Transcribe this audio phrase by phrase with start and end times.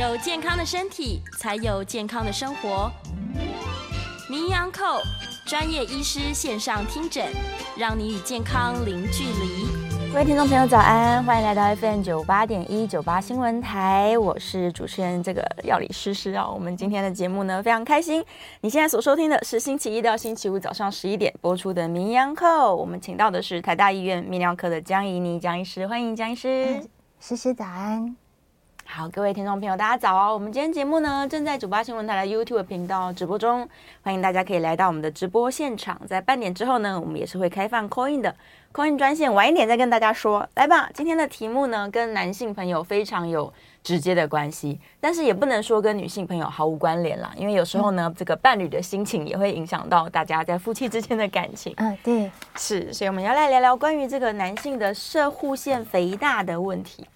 [0.00, 2.90] 有健康的身体，才有健康的生活。
[4.30, 5.02] 名医昂扣
[5.44, 7.26] 专业医师线上听诊，
[7.76, 9.66] 让你与健康零距离。
[10.10, 16.48] 各位听众朋友，早安，欢迎来到 FM 九八点一九八新闻台，我是主持人这个药理师诗啊。
[16.48, 18.24] 我们今天的节目呢，非常开心。
[18.62, 26.82] 你现在所收听的是星期一到星期五早上十一点播出的名医昂扣，我们请到的是台大医院泌尿科的江怡妮江医师，欢迎江医师。
[27.20, 28.16] 诗诗早安。
[28.92, 30.34] 好，各位听众朋友，大家早哦！
[30.34, 33.66] 我们今天节目呢，正在九八新闻台的 YouTube 频道直播中，
[34.02, 36.00] 欢迎大家可以来到我们的直播现场。
[36.08, 38.34] 在半点之后呢，我们也是会开放 call in 的
[38.72, 40.44] call in 专线，晚一点再跟大家说。
[40.56, 43.50] 来吧，今天的题目呢，跟男性朋友非常有
[43.84, 51.72] 直接的关系，但是也不能说跟女性朋友毫无关联啦，因为有时候呢，嗯、这个伴侣的心情也会影响到大家在夫妻之间的感情。
[51.76, 57.06] 嗯，对，是，所以我们要来聊聊关于这个男性的射护腺肥大的问题。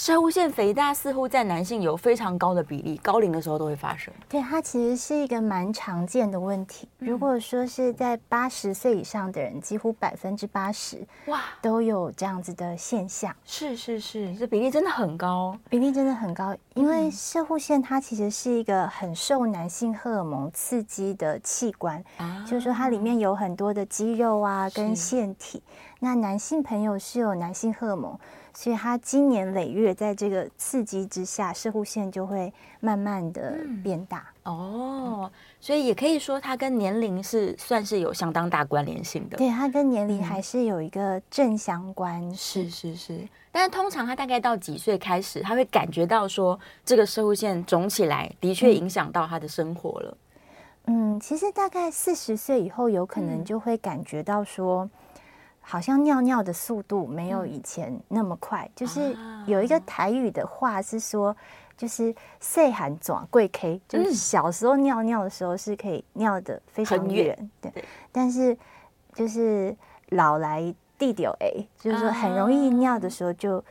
[0.00, 4.10] 摄护腺肥大似乎在男性有非常高的比例，高龄的时候都会发生。
[4.30, 6.88] 对，它其实是一个蛮常见的问题。
[6.98, 13.30] 如果说是在八十岁以上的人，几乎百分之八十哇都有这样子的现象。
[13.44, 16.56] 是是是，这比例真的很高，比例真的很高。
[16.72, 25.62] 因为射护腺它其实是一个很受男性荷尔蒙刺激的器官，啊、就是说它里面有很多的肌肉啊跟腺体。
[25.98, 28.18] 那男性朋友是有男性荷尔蒙。
[28.52, 34.26] 所以他今年累月在这个刺激之下，摄护线就会慢慢的变大。
[34.44, 39.36] 嗯、哦，所以也可以说它跟年龄是算是有相当大关联性的。
[39.38, 42.20] 对，它跟年龄还是有一个正相关。
[42.28, 43.20] 嗯、是是是，
[43.52, 50.16] 但是通常他大概到几岁开始，他会感觉到说这个摄护线肿起来，的确影响到他的生活了。
[50.86, 54.90] 嗯，嗯，其实大概四十岁以后，有可能就会感觉到说。
[55.60, 59.16] 好像尿尿的速度没有以前那么快，嗯、就是
[59.46, 61.36] 有一个台语的话是说，
[61.76, 68.56] 就是岁寒转贵 K，就是小时候尿尿的时候是可以尿的非常远，对，对，但是
[69.14, 69.76] 就是
[70.10, 73.62] 老来地丢 A，就是说很容易尿的时候就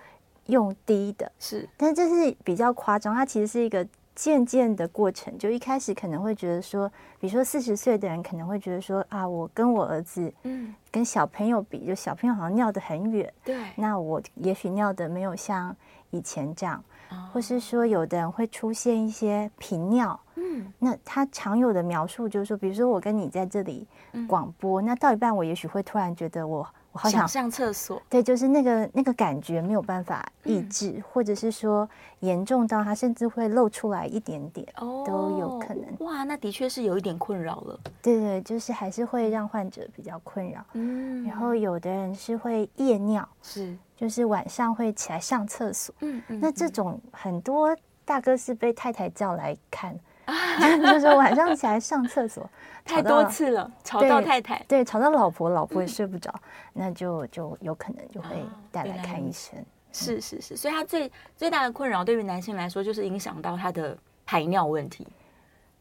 [0.45, 3.85] 用低的，是，但这是比较夸张，它其实是一个。
[4.19, 6.91] 渐渐的过程，就一开始可能会觉得说，
[7.21, 15.73] 比如说四十岁的人可能会觉得说啊，我跟我儿子，嗯，跟小朋友比，就小朋友好像尿得很远，对，那我也许尿得没有像
[16.09, 23.87] 以前这样，哦、或是说有的人会出现一些频尿，嗯，那他常有的描述就是说，比如说我跟你在这里
[24.27, 26.67] 广播，嗯、那到一半我也许会突然觉得我。
[26.91, 31.87] 我好想，想上厕所，对，就是那个那个感觉没有办法抑制，嗯、或者是说
[32.21, 35.85] 严重到它甚至会露出来一点点，哦、都有可能。
[35.99, 37.79] 哇，那的确是有一点困扰了。
[38.01, 40.65] 对对，就是还是会让患者比较困扰。
[40.73, 45.93] 嗯，然后有的人是会夜尿，是，就是晚上会起来上厕所。
[46.01, 47.69] 嗯嗯，那这种很多
[48.03, 49.95] 大哥是被太太叫来看。
[50.81, 52.49] 就是晚上起来上厕所
[52.85, 56.33] 太多次了，吵到太太，对，吵到老婆，老婆也睡不着，
[56.73, 59.53] 那就就有可能就会带来看医生。
[59.91, 65.07] 是是是，所以他最最大的困扰对于男性来说，就是影响到他的排尿问题。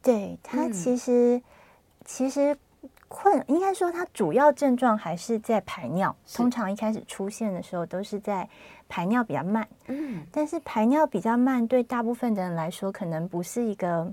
[0.03, 1.41] 对，他其实
[2.04, 2.56] 其实
[3.08, 8.48] 困，应该说他主要症状还是在排尿，通常一开始出现的时候都是在。
[8.91, 14.10] 排尿比较慢，嗯，但是排尿比较慢，对大部分的人来说，可能不是一个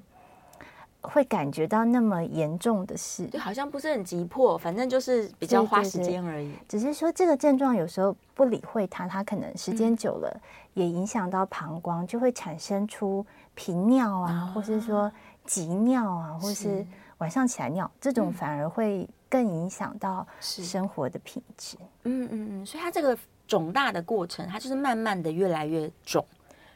[1.08, 6.52] 会感觉到那么严重的事，就好像不是很急迫，反正就是比较花时间而已。
[6.68, 10.42] 只是说这个症状有时候不理会它，它可能时间久了
[10.74, 15.12] 也影响到膀胱，就会产生出频尿啊，或是说
[15.46, 16.86] 急尿啊，或是
[17.20, 21.78] 晚上起来尿，这种反而会更影响到生活的品质。
[22.04, 23.18] 嗯嗯嗯，所以它这个。
[23.48, 26.26] 肿大的过程，它就是慢慢的越来越肿，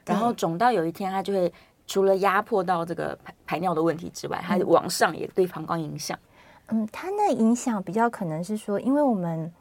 [0.05, 1.51] 然后肿到有一天，它就会
[1.89, 6.17] 除了压迫到这个排排尿的问题之外，它往上也对膀胱影响。
[6.67, 9.51] 嗯，它那影响比较可能是说，因为我们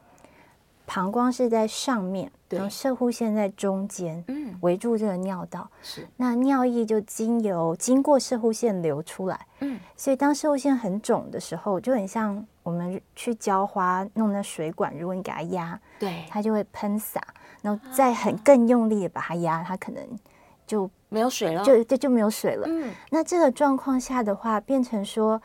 [0.84, 6.06] 膀胱是在上面，然后射护腺在中间，嗯，围住这个尿道，是。
[6.18, 12.46] 那尿液就经由经过射护腺流出来，嗯，所以当射护腺很肿的时候，就很像。
[12.64, 17.18] 我们去浇花弄那水管，如果你给它压，对，它就会喷洒，
[17.62, 20.06] 然后再很更用力的把它压，它可能
[20.66, 22.66] 就没有水了，就就就没有水了。
[22.68, 25.40] 嗯，那这个状况下的话，变成说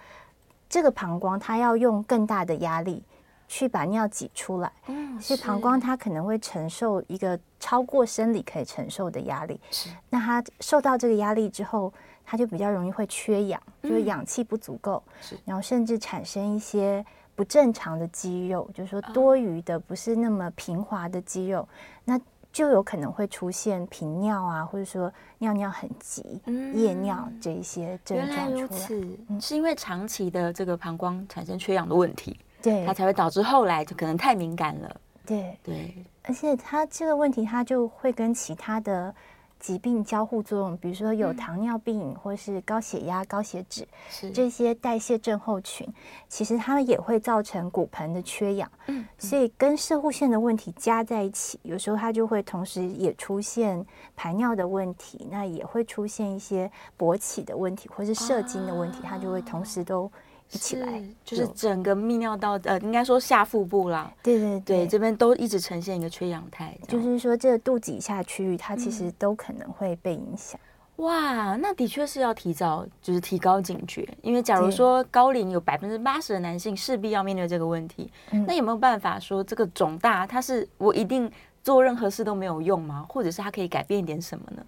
[0.69, 3.03] 这个膀胱它要用更大的压力
[3.47, 9.59] 去把尿挤出来，嗯，所以膀胱它可能会承受一个超过生理可以承受的压力。
[9.71, 11.93] 是，那它受到这个压力之后。
[12.25, 17.05] 它就比较容易会缺氧，就是氧气不足够，嗯、然后甚至产生一些
[17.35, 21.67] 不正常的肌肉，就是说多余的不是那么平滑的肌肉。
[22.05, 22.17] 那
[22.53, 29.07] 就有可能会出现频尿啊，或者说尿尿很急、嗯、夜尿这一些症状出来。
[29.27, 34.95] 嗯、是因为长期的这个膀胱产生缺氧的问题，对，它才会导致后来就可能太敏感了。
[35.25, 39.13] 对对，对而且它这个问题，它就会跟其他的。
[39.63, 43.87] 疾病交互作用，比如说有糖尿病，嗯、或是高血压、高血脂
[44.33, 45.87] 这些代谢症候群，
[46.27, 48.69] 其实它也会造成骨盆的缺氧。
[49.17, 53.85] 所以跟射护腺的问题加在一起，有时候它就会同时也出现
[54.17, 56.69] 排尿的问题，那也会出现一些
[56.99, 60.11] 勃起的问题，或是射精的问题，啊、它就会同时都。
[60.53, 70.59] 一起来，就是整个泌尿道呃，应该说下腹部啦，对对对，对，这边都一直呈现一个缺氧态，就是说这个肚子以下区域，它其实都可能会被影响。
[70.97, 81.29] 嗯、哇，那的确是要提早就是提高警觉，因为假如说高龄有百分之八十的男性势必要面对这个问题，嗯、那有没有办法说这个肿大它是我一定
[81.63, 83.03] 做任何事都没有用吗？
[83.09, 84.65] 或者是它可以改变一点什么呢？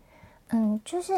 [0.49, 1.13] 嗯，就是。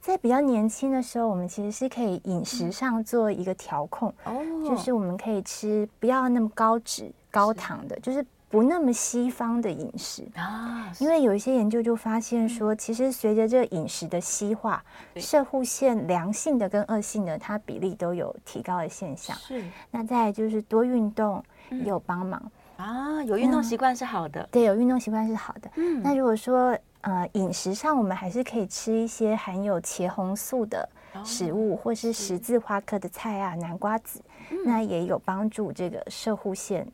[0.00, 10.90] 在比较年轻的时候，我们其实是可以饮食上做一个调控，嗯、就是我们可以吃不要那么高脂高糖的，是就是不那么西方的饮食啊。
[10.98, 14.82] 因为有一些研究就发现说，其实随着这个饮食的西化，
[15.16, 19.36] 射护腺良性的跟恶性的它比例都有提高的现象。
[19.36, 22.40] 是，那再就是多运动也有帮忙、
[22.78, 23.36] 嗯、啊，有。
[23.36, 25.70] 运动习惯是好的，对，有运动习惯是好的。
[25.74, 26.78] 嗯，那如果说。
[27.08, 30.86] 呃，饮食上我们还是可以吃一些含有茄红素的
[31.24, 36.86] 食物，哦、或是十字花科的菜啊，南瓜子，嗯、那也有帮助这个射护腺，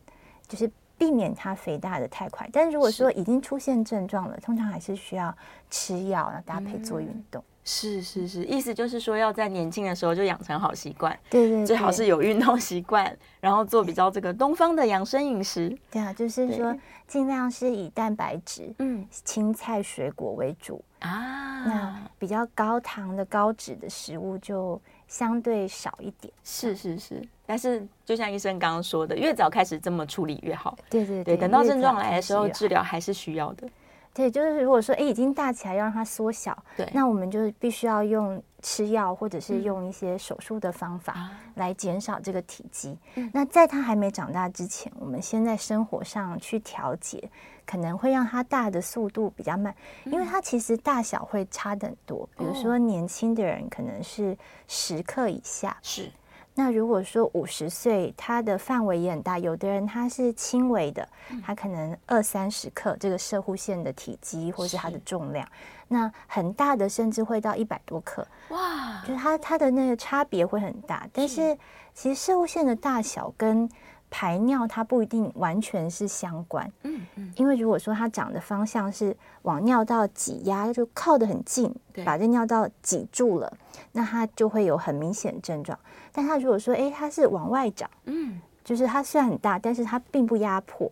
[0.46, 2.48] 就是避免它肥大的太快。
[2.52, 5.36] 但如果说已经出现症状了，通常还是需要
[5.68, 7.42] 吃药，然后搭配做运动。
[7.42, 15.74] 嗯是是是，意思就是说要在年轻的时候就养成好习惯，对，对对，最好是有运动习惯，然后做比较这个东方的养生饮食。
[15.90, 16.76] 对啊，就是说
[17.08, 21.64] 尽量是以蛋白质、嗯，青菜水果为主啊。
[21.64, 24.78] 那比较高糖的高脂的食物就
[25.08, 26.30] 相对少一点。
[26.44, 30.76] 是是是，但是就像医生刚刚说的，越早开始这么处理越好。
[30.90, 33.66] 对对对，等到症状来的时候，治疗还是需要的。
[34.14, 42.96] 对，就是如果说哎已经大起来，要让它缩小，对，那我们就必须要用吃药或者是用一些手术的方法来减少这个体积。
[43.16, 47.28] 嗯、那在它还没长大之前，我们先在生活上去调节，
[47.66, 49.74] 可能会让它大的速度比较慢，
[50.04, 52.28] 因为它其实大小会差很多。
[52.38, 54.38] 比如说年轻的人可能是
[54.68, 56.08] 十克以下，是。
[56.56, 59.38] 那如果说五十岁，它的范围也很大。
[59.38, 61.08] 有的人他是轻微的，
[61.44, 65.46] 他可能二三十克这个射护线的体积或是它的重量。
[65.88, 69.02] 那很大的甚至会到一百多克，哇！
[69.04, 71.08] 就是它它的那个差别会很大。
[71.12, 71.58] 但是
[71.92, 73.68] 其实射护线的大小跟
[74.16, 76.70] 排尿它不一定完全是相关。
[76.84, 77.32] 嗯嗯。
[77.34, 83.52] 因为如果说它长的方向是往尿道挤压，就靠得很近，对把这尿道挤住了，
[83.90, 85.76] 那它就会有很明显症状。
[86.12, 90.88] 但它如果说，哎，它是往外长，嗯，就是它虽然很大，但是它并不压迫，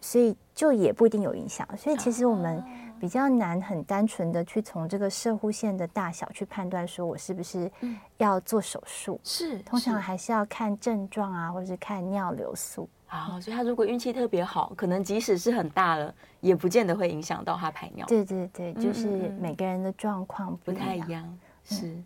[0.00, 1.68] 所以就也不一定有影响。
[1.76, 2.64] 所以其实我们
[3.04, 7.70] 比较难很单纯的去从这个射护线的大小去判断，说我是不是
[8.16, 9.20] 要做手术。
[9.22, 12.88] 是，通常还是要看症状啊，或者是看尿流素。
[13.04, 18.06] 好，所以他如果运气特别好，可能即使是很大了，也不见得会影响到他排尿。
[18.06, 19.06] 对对对，就是
[19.38, 21.38] 每个人的状况不太一样。
[21.62, 22.02] 是。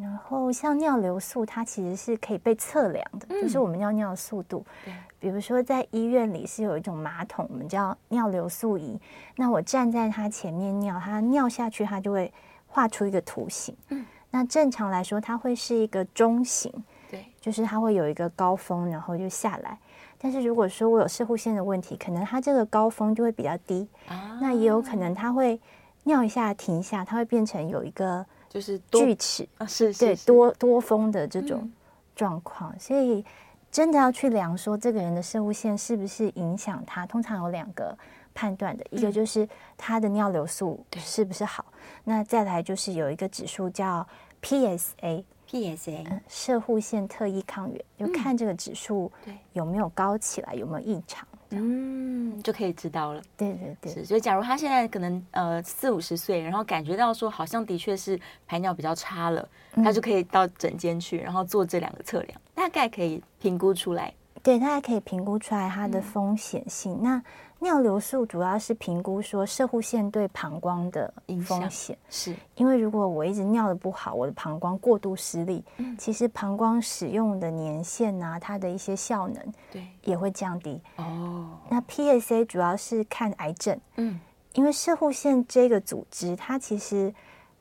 [0.00, 4.64] 然后像尿流速，它其实是可以被测量的，嗯、就是我们尿尿的速度。
[4.86, 8.98] 对，比如说在医院里是有一种马桶，我们叫尿流速仪。
[9.36, 12.32] 那我站在它前面尿，它尿下去，它就会
[12.66, 13.76] 画出一个图形。
[13.90, 16.72] 嗯，那正常来说，它会是一个中型。
[17.10, 19.78] 对，就是它会有一个高峰，然后就下来。
[20.18, 23.86] 但是如果说我有射护线的问题，可能它这个高峰就会比较低。
[24.08, 25.60] 啊，那也有可能它会
[26.04, 28.24] 尿一下停一下，它会变成有一个。
[28.52, 31.72] 就是锯齿啊，是，对多多风的这种
[32.14, 33.24] 状况，嗯、所以
[33.70, 37.96] 真的要去量说这个人的射护线是不是影响他，通常有两个
[38.34, 44.06] 判断的，嗯、一个就是他的尿流速是不是好，对那再来就是有一个指数叫
[44.42, 45.24] PSA。
[45.50, 49.12] PSA，射护腺特异抗原，就看这个指数
[49.52, 51.28] 有没有高起来，有没有异常，
[51.58, 53.22] 嗯，就可以知道了。
[53.36, 54.04] 对对对，是。
[54.04, 64.12] 所以，假如他现在可能呃四五十岁，然后感觉到说好像的确是排尿比较差了，他就可以到诊间去，然后做这两个测量，大概可以评估出来。
[64.42, 67.00] 对，大概可以评估出来它的风险性。
[67.00, 67.22] 那
[67.62, 71.14] 尿流速主要是评估说射护腺对膀胱的
[71.46, 72.34] 风险，是。
[72.56, 79.40] 因为如果我一直尿的不好，我的膀胱过度失力，嗯、其实膀胱使用的年限啊，它的一些效能
[79.70, 79.86] 对。
[80.02, 80.80] 也会降低。
[80.96, 84.18] 哦，那 PSA 主要是看癌症，嗯，
[84.54, 87.14] 因为射护腺这个组织，它其实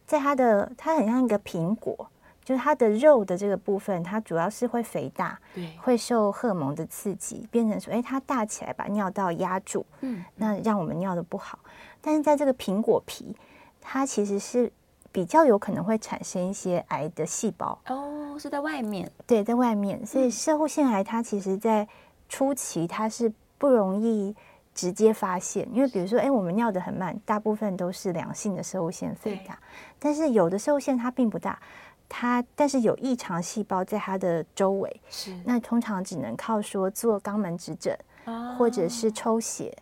[0.07, 2.09] 在它的它很像一个苹果，
[2.45, 10.61] 就是它的肉的这个部分，它主要是会肥大，对，会受荷尔蒙的刺激，变成说，哎，它大起来把尿道压住，嗯，那。
[10.61, 11.57] 让我们尿的不好。
[12.01, 13.35] 但是在这个苹果皮，
[13.81, 14.71] 它其实是
[15.11, 17.75] 比较有可能会产生一些癌的细胞。
[17.87, 20.05] 哦，是在外面，对，在外面。
[20.05, 21.87] 所以摄护腺癌它其实在
[22.29, 24.35] 初期它是不容易
[24.75, 29.57] 直接发现，因为比如说，哎，我们尿的很慢，大部分都是良性的摄护腺肥大，
[29.97, 31.59] 但是有的摄护腺它并不大，
[32.13, 35.33] 它但是有异常细胞在它的周围，是。
[35.45, 39.73] 那通常只能靠说做肛门指诊，哦、或者是抽血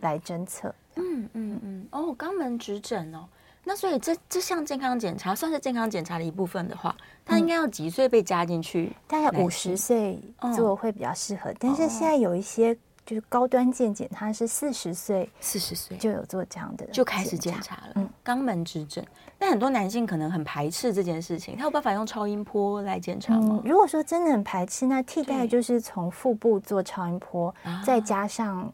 [0.00, 0.72] 来侦测。
[0.94, 3.26] 嗯嗯嗯，哦，肛门指诊哦，
[3.64, 8.92] 那所以这这项健康检查算是健康检查的一部分的话，它应该要几岁被加进去？
[9.08, 10.22] 大概五十岁
[10.54, 17.92] 做会比较适合，哦、但是现在有一些就是高端健检，他是四十岁，四十岁就有做这样的，就开始检查了。
[17.96, 19.04] 嗯，肛门指诊，
[19.38, 23.60] 但很多男性可能很排斥这件事情，他有办法用超音波来检查吗？
[23.62, 27.54] 嗯、如果说真的很排斥，那替代就是从腹部做超音波，
[27.84, 28.72] 再加上。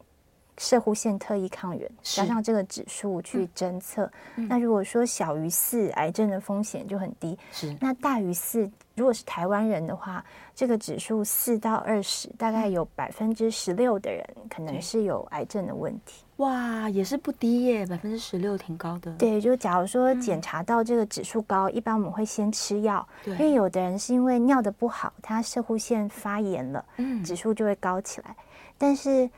[0.60, 7.38] 射护腺特异抗原加上这个指数去侦测，嗯、那如果说小于四，癌症的风险就很低。
[7.52, 8.68] 是，那大于四，
[8.98, 10.24] 如果是台湾人的话，
[10.54, 16.24] 这个指数四到二十，大概有百分之十六的人可能是有癌症的问题。
[16.38, 19.12] 哇，也是不低耶，百分之十六挺高的。
[19.12, 28.36] 对，就假如说检查到这个指数高，嗯、一般我们会先吃药，因为有的人是因为尿的不好，他射护腺发炎了，嗯，指数就会高起来，
[28.76, 29.30] 但是。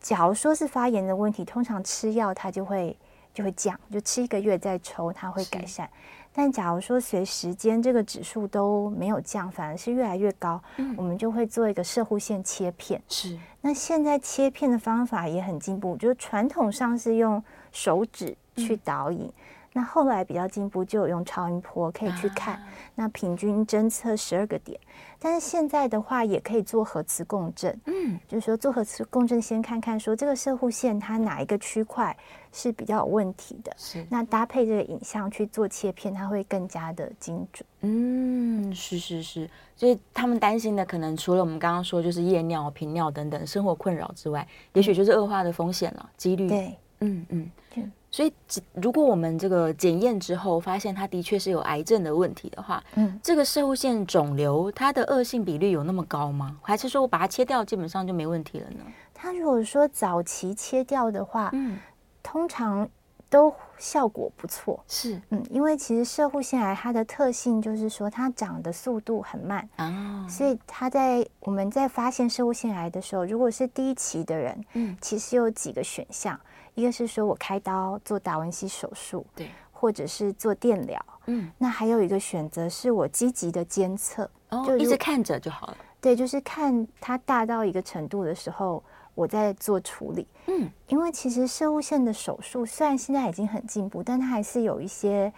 [0.00, 2.94] 假如说是发炎的问题，通常吃药它就会
[3.34, 5.90] 就会降，就吃一个月再抽它会改善。
[6.32, 13.02] 但假如说随时间这个指数都没有降，反而是越来越高，嗯、我们就会做一个射护线切片。
[13.08, 13.38] 是。
[13.60, 19.26] 那现在切片的方法也很进步，就是传统上是用手指去导引。
[19.26, 19.32] 嗯
[19.76, 22.62] 那后来比较进步，就有用超音波可以去看，啊、
[22.94, 24.78] 那平均侦测十二个点。
[25.18, 32.16] 但是现在的话，也可以做核磁共振，嗯，就是说做核磁共振，先看看说这个射护线它哪一个区块
[32.52, 34.06] 是比较有问题的，是。
[34.08, 37.66] 那搭配这个影像去做切片，它会更加的精准。
[37.80, 39.50] 嗯，是是是。
[39.74, 46.46] 所以他们担心的，可能除了我们刚刚说就是夜尿、频尿等等生活困扰之外，也许就是恶化的风险了，几率。
[46.48, 47.50] 对，嗯嗯。
[47.76, 48.32] 嗯所以，
[48.74, 56.56] 如果我们这个检验之后发现他的确是有癌症的问题的话，嗯，这个射护腺肿瘤它的恶性比率有那么高吗？
[56.62, 58.84] 还是说我把它切掉，基本上就没问题了呢？
[59.12, 61.76] 它如果说早期切掉的话，嗯，
[62.22, 62.88] 通常
[63.28, 64.78] 都效果不错。
[64.86, 76.38] 是，嗯，因为其实射护腺癌它的特性就是说它长的速度很慢啊，所以它在我们在发现射护腺癌的时候，如果是第一期的人，嗯，其实有几个选项。
[76.74, 85.76] 一个是说我开刀做达文西手术，对，或者是做电疗，嗯，那还有一个选择是我积极的监测，哦，就一直看着就好了。
[86.00, 88.82] 对，就是看它大到一个程度的时候，
[89.14, 90.26] 我再做处理。
[90.48, 95.32] 嗯，因为其实射物线的手术虽然现在已经很进步，但它还是有一些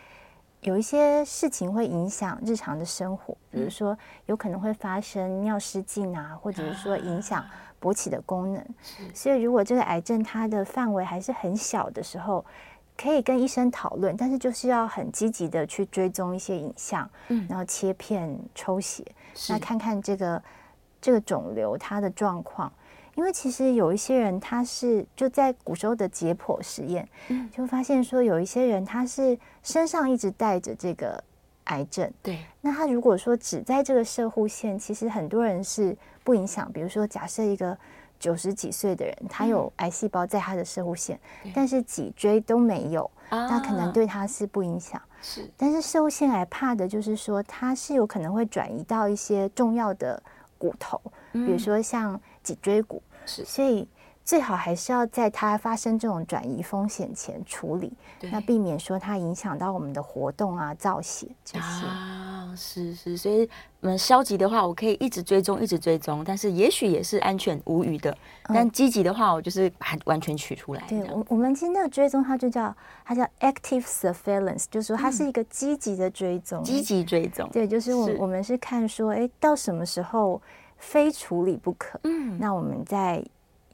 [0.63, 7.45] 有一些事情会影响日常的生活，比如说有可能会发生尿失禁啊，或者是说影响。
[7.87, 8.67] 勃起的功能，
[9.15, 12.45] 所以如果这个癌症它的范围还是很小的时候，
[12.97, 19.05] 可以跟医生讨论，但是就是要很积极的去追踪一些影像，嗯，然后切片抽血，
[19.49, 20.43] 那看看这个
[21.01, 22.73] 这个肿瘤它的状况，
[23.15, 31.23] 因为其实有一些人他是就在古时候的解剖实验，嗯，就发现说有一些人他是身上一直带着这个
[31.67, 35.97] 癌症，对，那他如果说只在这个射护线，其实很多人是。
[36.27, 37.79] 不影响，比如说，假设一个
[38.19, 45.01] 九十几岁的人，他有癌细胞在他的射护线，嗯、但是脊椎都没有，啊、那可能对他是不影响。
[45.23, 50.21] 是，但是射护腺癌怕的就是说，它是有可能会转移到一些重要的
[50.59, 51.01] 骨头，
[51.35, 53.01] 嗯、比如说像脊椎骨。
[53.25, 53.89] 是，所以。
[54.27, 62.53] 最好还是要在它发生这种转移风险前处理，对那避免说它影响到我们的活动啊、造血这些啊。
[62.57, 63.49] 是是，所以
[63.81, 68.11] 我们消极的话，我可以一直追踪，一直追踪，但是也许也是安全无虞的。
[68.49, 70.83] 嗯、但积极的话，我就是把它完全取出来。
[70.89, 77.49] 对，我我们其实那个追踪，它就叫它叫 active surveillance，就是说它是一个积极的追踪，积极、嗯、追踪。
[77.53, 80.43] 对，就是我是我们是看说，哎，到什么时候
[80.79, 82.01] 非处理不可？
[82.03, 83.25] 嗯，那我们在。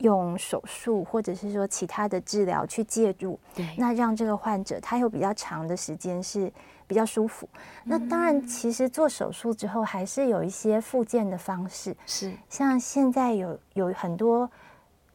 [0.03, 6.53] 用手术或者是说其他的治疗去介入，对，那让这个患者他有比较长的时间是
[6.87, 7.49] 比较舒服。
[7.55, 12.33] 嗯、那当然，其实做手术之后还是有一些复健的方式，是。
[12.49, 14.51] 像现在有有很多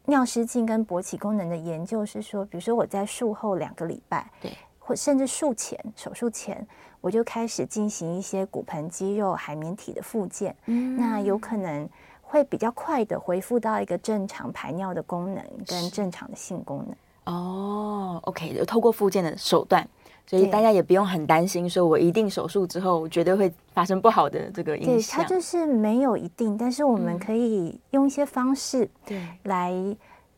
[0.06, 6.65] 尿失禁跟勃起功能的研究是说，比如说我在术后两个礼拜，对，或甚至术前手术前，
[7.01, 11.88] 我就开始进行一些骨盆肌肉海绵体的复健，嗯，那有可能
[12.29, 17.34] 会比较快的恢复到一个正常排尿的功能跟正常的性功能。
[17.34, 19.88] 哦，OK，就透过复健的手段。
[20.29, 25.17] 所以大家也不用很担心，说我一定手术之后绝对会发生不好的这个影响。
[25.19, 29.74] 对，它就是没有一定，但是我们可以用一些方式对来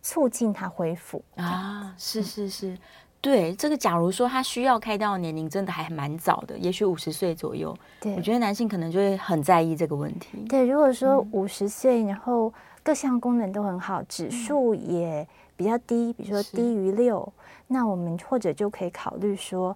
[0.04, 1.92] 促进它恢复啊。
[1.98, 2.78] 是是是，
[3.22, 7.76] 对这个，假如说他需要开刀的年龄真的还蛮早的，也许五十岁左右。
[8.00, 10.38] 对，我觉得男性可能就会很在意这个问题。
[10.48, 17.32] 对，如果说五十岁，然后各项功能都很好，指数也比较低，比如说低于六。
[17.68, 19.76] 那我们或者就可以考虑说，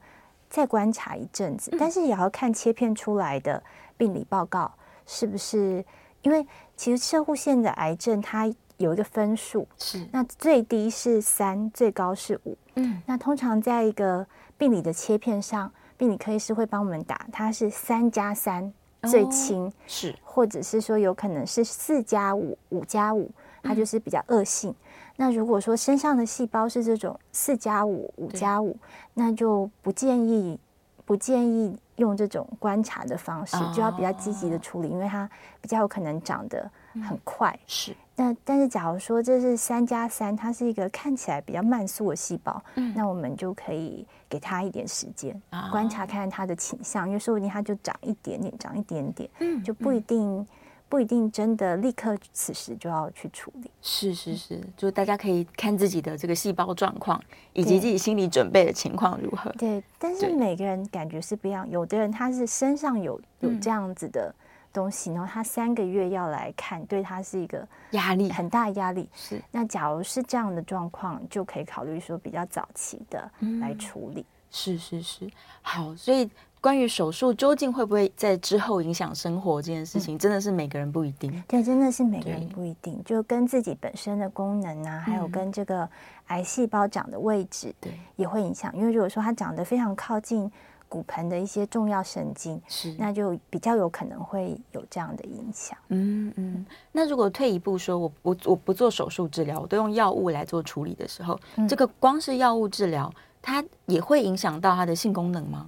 [0.50, 3.62] 再观察一阵子，但是也要看切片出来的
[3.97, 4.71] 病理报告
[5.05, 5.83] 是不是，
[6.21, 8.47] 因为其实射护腺的癌症它
[8.77, 10.08] 有一个分数，是。
[10.12, 14.25] 那最低是三，最高是五，嗯，那通常在一个
[14.58, 23.30] 病理的切片上，病理科医师会帮我们打，它是三加三最轻，是，或者是说有可能是四加五，五加五，
[23.62, 24.74] 它就是比较恶性。
[25.15, 28.75] 那如果说身上的细胞是这种四加五、五加五，
[29.13, 30.60] 那就不建议
[31.06, 35.30] 不建议用这种观察的方式，就要比较积极的处理，因为它
[35.62, 36.70] 比较有可能长得
[37.01, 37.57] 很快。
[37.67, 37.95] 是。
[38.15, 50.45] 那但是假如说这是三加三，它是一个看起来比较慢速的细胞，嗯那我们就可以给它一点时间观察，看看它的倾向，因为说不定它就长一点点，长一点点，嗯就不一定。
[50.89, 57.19] 不一定真的立刻此时就要去处理，是是是，就大家可以看自己的这个细胞状况，
[57.53, 59.50] 以及自己心理准备的情况如何。
[59.53, 64.31] 对，但是每个人感觉是不一样，有的人他是身上有有这样子的
[64.74, 69.08] 东西，然后他三个月要来看，对他是一个压力很大压力。
[69.13, 74.25] 是，那假如是这样的状况，就可以考虑说比较早期的来处理。
[74.50, 75.30] 是是是，
[75.62, 76.29] 好，所以。
[76.64, 81.44] 关于手术究竟会不会在之后影响生活这件事情，真的是每个人不一定。
[81.46, 85.90] 对，真的是每个人不一定，就跟自己本身的功能啊，还有跟这个
[86.27, 88.74] 癌细胞长的位置，对，也会影响。
[88.74, 90.50] 因为如果说它长得非常靠近
[90.94, 95.75] 骨盆的一些重要神经，是，那就比较有可能会有这样的影响。
[95.88, 96.64] 嗯嗯。
[96.92, 105.68] 那如果退一步说，我我我不做手术治疗，我都用药物来做处理的时候，这个光是药物治疗，它也会影响到它的性功能吗？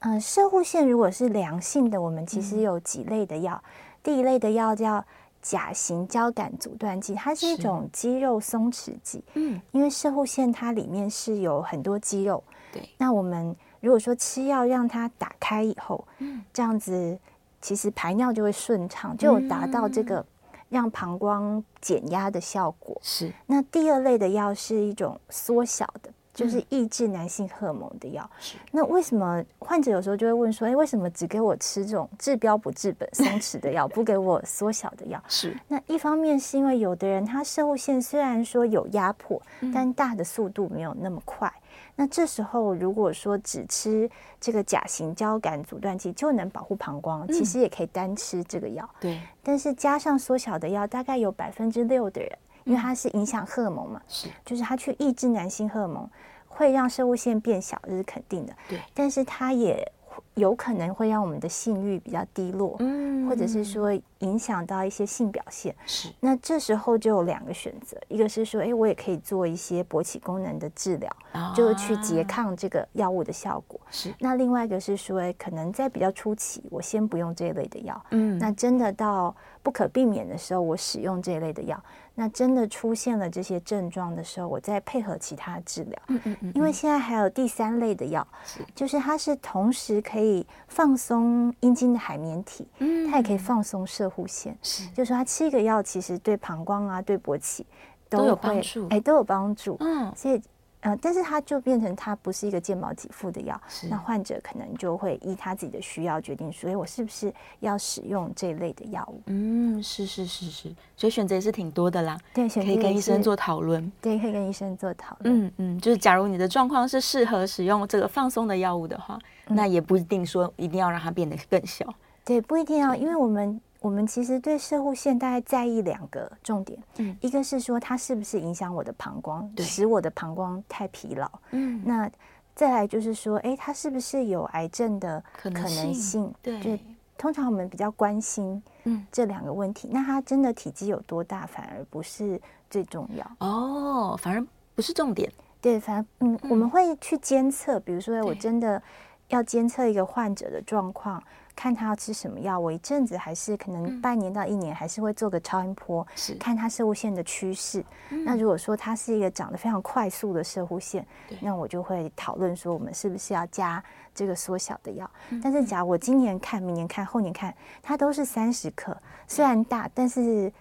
[0.00, 3.54] 嗯，射护腺如果是良性的，我们其实有几类的药。
[3.54, 3.70] 嗯、
[4.02, 5.04] 第一类的药叫
[5.40, 9.22] 甲型交感阻断剂，它是一种肌肉松弛剂。
[9.34, 12.42] 嗯，因为射护腺它里面是有很多肌肉。
[12.72, 17.18] 对，那我们如果说吃药让它打开以后，嗯，这样子
[17.60, 20.24] 其实排尿就会顺畅，就有达到这个
[20.70, 22.98] 让膀胱减压的效果。
[23.02, 23.30] 是。
[23.46, 26.10] 那第二类的药是一种缩小的。
[26.34, 35.22] 就是抑制男性荷尔蒙的药，是那为什么患者有时候就会问说，哎，为什么只给我吃这种治标不治本、 松弛的药，不给我缩小的药？
[35.28, 39.40] 是那一方面是因为有的人他射物线虽然说有压迫，
[39.72, 41.48] 但大的速度没有那么快。
[41.96, 48.88] 那这时候如果说只吃这个甲型交感阻断剂就能保护膀胱，其实也可以单吃这个药。
[49.00, 52.30] 对，但是加上缩小的药，大概有百分之六的人。
[52.64, 56.08] 因为它是影响荷尔蒙嘛，是，就是它去抑制男性荷尔蒙，
[56.48, 58.54] 会让生物线变小，这是肯定的。
[58.66, 59.86] 对，但是它也
[60.34, 65.74] 有可能会让我们的性欲比较低落，嗯，或者是说影响到一些性表现。
[65.86, 73.80] 是，那这时候就有两个选择，一个是说，哎，我也可以做一些勃起功能的治疗，啊、就是去拮抗这个药物的效果。
[73.90, 78.04] 是，那另外一个是说，哎，可能在比较初期，我先不用这一类的药。
[78.10, 81.80] 嗯，那真的到不可避免的时候，我使用这一类的药。
[82.14, 86.02] 那真的出现了这些症状的时候，我再配合其他治疗。
[86.08, 86.52] 嗯嗯嗯。
[86.54, 97.66] 因为现在还有第三类的药，是就是它是同时可以放松阴茎的海绵体，嗯，它也可以放松射护腺，是，就是说它七个药其实对膀胱啊、对勃起
[98.08, 99.76] 都，有帮助，哎，都有帮助。
[99.80, 100.40] 嗯，所以。
[100.84, 109.18] 呃，但是它就变成它不是一个健保给付的药，那患者可能就会依他自己的需要决定所以，我是不是要使用这一类的药物？
[109.26, 112.18] 嗯，是是是是，所以选择也是挺多的啦。
[112.34, 113.90] 对，可以跟医生做讨论。
[114.02, 115.46] 对，可以跟医生做讨论。
[115.46, 121.86] 嗯嗯，就是假如你的状况是适合使用这个放松的药物的话，嗯、那也不一定说一定要让它变得更小。
[122.26, 123.58] 对，不一定要，因为我们。
[123.84, 132.10] 我们其实对射护腺大概在意两个重点，嗯，一个是说它是不是影响我的膀胱，对使我的膀胱太疲劳，嗯，那
[132.54, 135.82] 再来就是说，哎，它是不是有癌症的可能性？
[135.84, 136.82] 能性对，就
[137.18, 139.88] 通常我们比较关心，嗯，这两个问题。
[139.88, 144.42] 嗯、那它真的体积有多大，反而不是最重要哦，反而
[144.74, 145.30] 不是重点。
[145.60, 148.82] 对，反正嗯，嗯，我们会去监测，比如说我真的
[149.28, 151.22] 要监测一个患者的状况。
[151.56, 157.84] 看他要吃什么药，我一阵子还是可能半年到一年，还是会做个超音波，是看他射物线的趋势。
[158.24, 161.06] 那如果说他是一个长得非常快速的射护线，
[161.40, 163.82] 那我就会讨论说，我们是不是要加
[164.14, 165.08] 这个缩小的药？
[165.42, 168.96] 但是假如我今年看、明年看、后年看，它都是三十克，
[169.28, 170.52] 虽然大，但是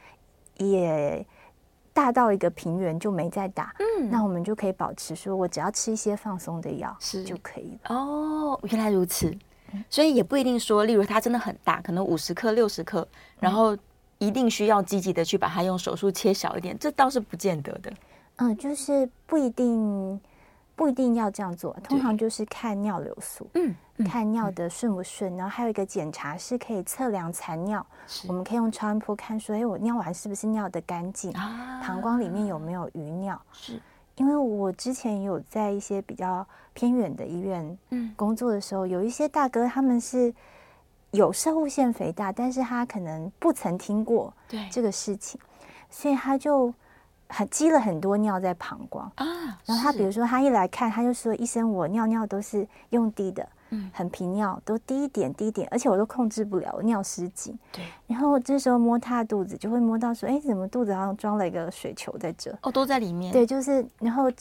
[0.57, 1.25] 也
[1.91, 3.75] 大到一个平原就没再打。
[3.79, 7.95] 嗯，那我们就可以保持说，我只要吃一些放松的药是就可以了。
[7.95, 9.35] 哦，原来如此。
[9.89, 13.07] 所以也不一定说，例如它真的很大，可能五十克、六十克，
[13.39, 13.77] 然后
[14.17, 17.93] 一定需要积极的去把它用手术切小一点，这倒是不见得的。
[18.37, 20.19] 嗯，就是不一定
[20.75, 27.85] 不一定要这样做，通常就是看尿流速，嗯，看尿的顺不顺，然后还有一个检查是可以测量残尿，
[28.27, 33.39] 我们可以用超音波看说，哎，我尿完是不是尿的干净，膀胱里面有没有余尿？
[33.51, 33.79] 是。
[34.15, 37.77] 因为我之前有在一些比较偏远的医院
[38.15, 40.33] 工作的时候，嗯、有一些大哥他们是
[41.11, 44.33] 有射物腺肥大，但是他可能不曾听过
[44.71, 45.39] 这个事情，
[45.89, 46.73] 所以他就
[47.27, 49.25] 很积了很多尿在膀胱啊。
[49.65, 53.47] 然后他比如说他一来看，他就说：“医生，我尿尿都是用滴的。”
[53.91, 57.57] 很频尿，都低一点低一点，而且我都控制不了，尿失禁。
[57.71, 62.57] 对，然后这时候摸他的肚子，就会摸到说，哎，怎么肚子好像装了一个水球在这？
[62.61, 63.31] 哦，都在里面。
[63.31, 64.31] 对，就是，然后。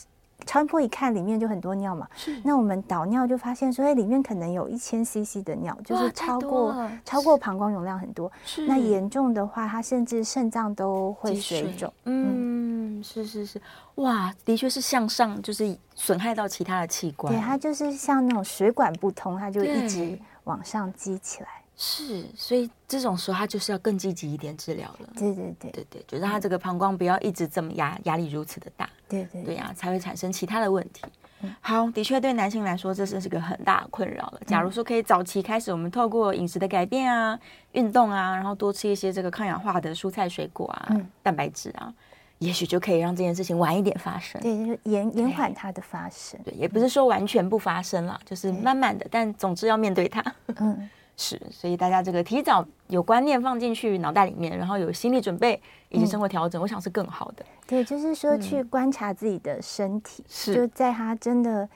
[0.45, 2.07] 超音波一看，里面就很多尿嘛。
[2.15, 2.39] 是。
[2.43, 8.31] 那我们导尿就发现说，哎，里面可能有一千 CC 的尿，就是超过超过膀胱容量很多。
[8.45, 8.67] 是。
[8.67, 11.91] 那严重的话，它甚至肾脏都会水肿。
[12.05, 13.61] 嗯，是是是。
[13.95, 17.33] 哇，的确是向上，就是损害到其他的器官。
[17.33, 21.47] 对，它就是像那种水管不通，它就一直往上积起来。
[21.75, 25.09] 是，所以这种时候他就是要更积极一点治疗了。
[25.15, 28.87] 对对对对对，就让他这个膀胱不要一直这么压压力如此的大。
[29.09, 31.01] 对对对呀、啊，才会产生其他的问题。
[31.41, 34.41] 嗯、好，的确对男性来说这是是个很大的困扰了。
[34.45, 37.37] 假如说可以早期开始，我们透过饮食的改变啊、
[37.73, 41.93] 运动啊，然后多吃一些这个抗氧化的蔬菜水果啊、嗯、蛋白质啊，
[42.37, 44.39] 也许就可以让这件事情晚一点发生。
[44.41, 46.39] 对，就是延延缓它的发生。
[46.45, 50.23] 对，也不是说完全不发生了，就是慢慢的，但总之要面对它。
[50.57, 50.89] 嗯。
[51.15, 57.45] 是，所以大家这个提早有观念放进去脑袋里面，然后有心理准备以及生活调整，嗯、我想是更好的。
[57.67, 61.69] 对，就是说去观察自己的身体，就在他真的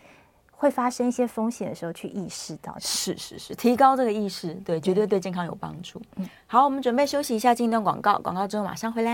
[0.49, 2.75] 会发生一些风险的时候去意识到。
[2.79, 6.01] 是是是，提高这个意识，对，绝对对健康有帮助。
[6.15, 9.11] 嗯，好，我们准备休息一下，进一段广告，广告之后马上回来。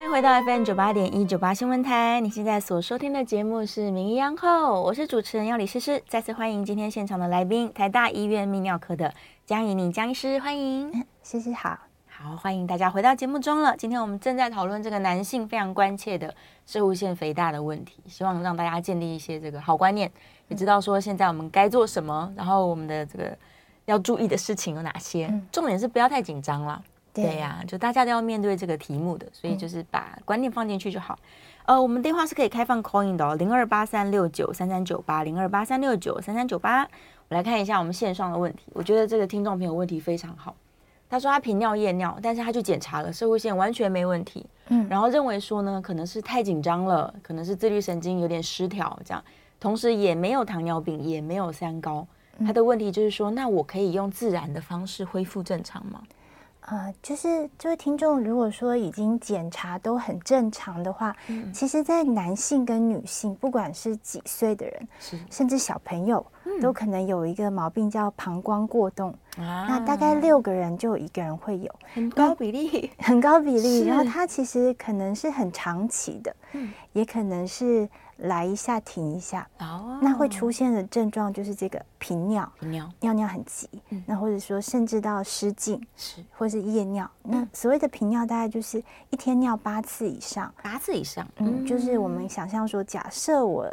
[0.00, 4.48] 欢迎回到 FM 九八点一九八新闻台，你现在所收听的节目是《名医央后》，
[4.80, 9.14] 我是主持人要李诗诗，再次欢迎今天现场的来宾，台大医院泌尿科的。
[9.50, 13.76] 江怡宁江医师，欢迎，谢谢，好好欢迎大家回到节目中了。
[13.76, 16.32] 今天我们正在讨论这个男性非常关切的
[16.66, 20.08] 摄护腺肥大的问题，希望让大家建立一些这个好观念，
[20.46, 23.36] 也知道说现在我们该做什么，然后我们的这个
[23.86, 25.28] 要注意的事情有哪些。
[25.50, 26.80] 重点是不要太紧张了，
[27.12, 31.18] 对呀、啊，就大家都要面对这个题目的，所以就是把观念放进去就好。
[31.64, 36.86] 呃，我们电话是可以开放 call in 的哦，零二八三六九三三九八，零二八三六九三三九八。
[37.30, 38.64] 我来看一下我们线上的问题。
[38.72, 40.52] 我觉得这个听众朋友问题非常好。
[41.08, 44.44] 他说他频尿夜尿，但是他去检查了社会线完全没问题。
[44.66, 49.22] 嗯，然后认为说呢，可能是太紧张了，可能是自律神经有点失调这样。
[49.60, 52.04] 同时也没有糖尿病，也没有三高。
[52.44, 56.02] 他的问题就是说，那我可以用自然的方式恢复正常吗？
[56.70, 66.24] 呃，就是这位听众，如果说已经检查都很正常的话，嗯、其实，在男性跟女性，不管是几岁的人，是甚至小朋友。
[66.60, 73.86] 都可能有一个毛病叫膀胱过动，啊、那大概六个人就有一个人会有，很高比例， 很高比例。
[73.86, 77.88] 然后它其实可能是很长期的，嗯、也可能是
[78.20, 79.48] 来一下停一下。
[79.58, 87.10] 哦，那会出现的症状就是这个频尿，频尿，尿尿很急，嗯、那或者说甚至到失禁，是，或是夜尿。
[87.24, 93.68] 嗯、那所谓的频尿大概就是一天尿八次以上，八次以上，嗯，就是我们想象说，假设我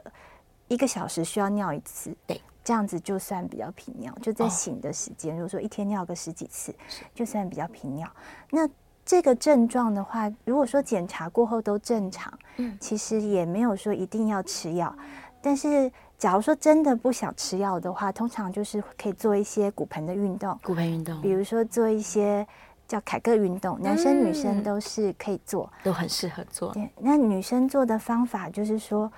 [0.67, 2.41] 一个小时需要尿一次，对。
[2.63, 6.75] 这样子就算比较频尿，就在醒的时间，如果说一天尿个十几次，
[7.15, 8.05] 就算比较频尿。
[8.49, 8.67] 那
[9.07, 14.93] 这个症状的话，如果说检查过后都正常，嗯，其实也没有说一定要吃药。
[15.41, 22.45] 但是假如说真的不想吃药的话，通常就是可以做一些骨盆的运动，骨盆运动，比如说做一些
[22.85, 26.73] 叫凯格运动，男生女生都是可以做，都很适合做。
[26.73, 29.09] 对，那女生做的方法就是说。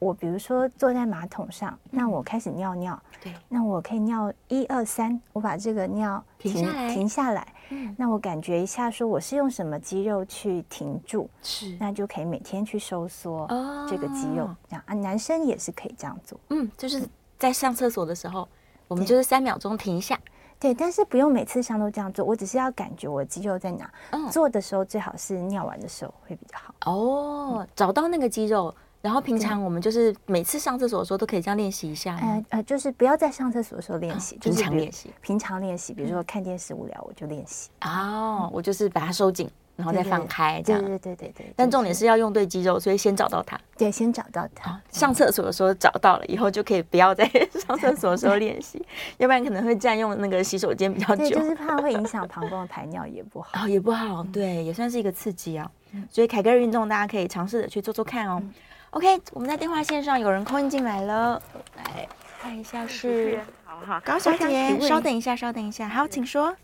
[0.00, 13.46] 我比如说坐在马桶上，那我开始尿尿，对，那我可以尿一二三，我把这个尿停停下来，停下来，嗯，那我感觉一下，说我是用什么肌肉去停住，是，那就可以每天去收缩
[13.88, 16.38] 这个肌肉，这样啊，男生也是可以这样做。
[16.50, 17.02] 嗯，就是
[17.38, 18.46] 在上厕所的时候，
[18.86, 20.18] 我们就是三秒钟停一下。
[20.58, 23.90] 对，但是不用每次上都这样做，我只是要感觉我肌肉在哪。
[24.10, 26.92] 嗯，做的时候最好是尿完的时候会比较好。
[26.92, 32.16] 哦，找到那个肌肉，然后平常我们就是每次上厕所的时候都可以这样练习一下。
[32.16, 37.70] 呃呃，就是不要在上厕所的时候练习，平常练习，平常练习，比如说看电视无聊我就练习。
[37.82, 39.48] 哦，我就是把它收紧。
[39.76, 40.82] 然后再放开，这样。
[40.82, 41.52] 对对对对对。
[41.56, 43.58] 但重点是要用对肌肉，所以先找到它。
[43.78, 44.78] 对，先找到它。
[44.90, 47.24] 上厕所的时候找到了以后，就可以不要再
[47.66, 48.84] 上厕所的时候练习，
[49.16, 51.24] 要不然可能会占用那个洗手间比较久。
[51.24, 53.64] 对，就是怕会影响膀胱的排尿，也不好。
[53.64, 54.22] 哦，也不好。
[54.30, 55.70] 对，也算是一个刺激啊。
[56.10, 58.42] 所以凯格尔运动大家可以尝试着去做做看哦。
[58.90, 61.40] OK，我们在电话线上有人 call in 进来了，
[61.76, 62.08] 来
[62.40, 63.38] 看一下是。
[63.64, 65.88] 好好，高小姐，稍等一下，稍等一下。
[65.88, 66.54] 好，请说。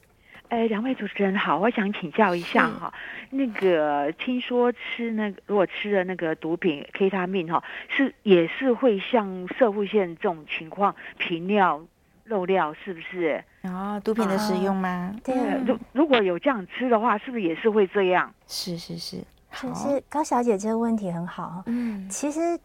[0.48, 2.92] 哎，两位主持人好，我想请教一下哈，
[3.30, 11.80] 嗯、那个听说吃那个如果吃了那个毒品 K 他命哈，是也是会像射护腺这种情况频尿
[12.24, 13.42] 漏尿，是不是？
[13.62, 15.14] 哦，毒品的使用吗？
[15.24, 15.34] 对，
[15.64, 18.32] 如如果有这样吃的话，是不是也是会这样？
[18.46, 19.18] 是是是，
[19.60, 21.62] 其实高小姐这个问题很好。
[21.66, 22.58] 嗯，其实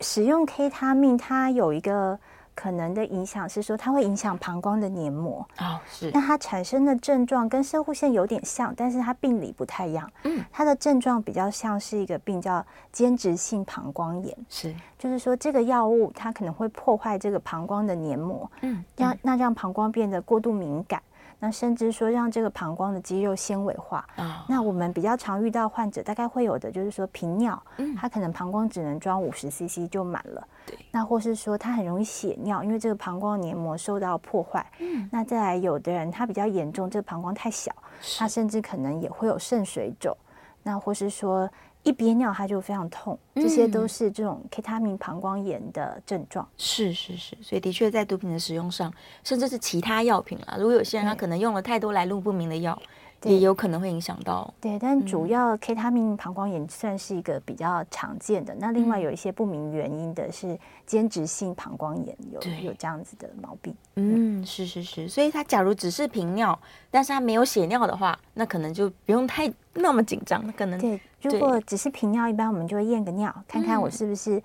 [0.00, 2.18] 使用 K 他命它有一个。
[2.52, 5.48] 可能的影响是说，它会影响膀胱的黏膜。
[5.60, 6.10] 哦，是。
[6.12, 10.10] 那它产生的症状跟摄护腺有点像，但是它病理不太一样。
[10.24, 12.62] 嗯，它的症状比较像是一个病叫
[12.92, 14.36] 间质性膀胱炎。
[14.50, 18.50] 是，就是说这个药物它可能会破坏这个膀胱的黏膜。
[18.60, 21.00] 嗯，让那让膀胱变得过度敏感。
[21.40, 24.06] 那甚至说让这个膀胱的肌肉纤维化。
[24.14, 30.46] 啊，那我们比较常遇到患者，大概会有的就是说频尿，嗯，他可能膀胱只能装五十 CC 就满了。
[30.66, 34.64] 对，那或是说他很容易血尿，因为这个膀胱黏膜受到破坏。
[34.78, 37.74] 嗯，那再来有的人他比较严重，这个膀胱太小，
[38.18, 40.16] 他甚至可能也会有肾水肿。
[40.62, 41.50] 那或是说。
[41.82, 46.46] 一憋尿它就非常痛，这些都是这种 K 他命膀胱炎的症状。
[46.56, 48.92] 是是是，所以的确在毒品的使用上，
[49.24, 52.80] 甚至是其他药品啊，如果有些人他可能用了太多来路不明的药。
[53.24, 58.54] 也有可能会影响到，对，但主要 K 他命膀胱炎算是一个比较常见的。
[58.54, 63.76] 那另外有一些不明原因的是间质性膀胱炎，有有这样子的毛病。
[63.96, 66.58] 嗯，是是是，所以他假如只是频尿，
[66.90, 70.50] 但是他没有血尿的话，那可能就不用太那么紧张。
[70.54, 74.42] 可能对，如果只是频尿，一般我们就会验个尿，看看我是不是。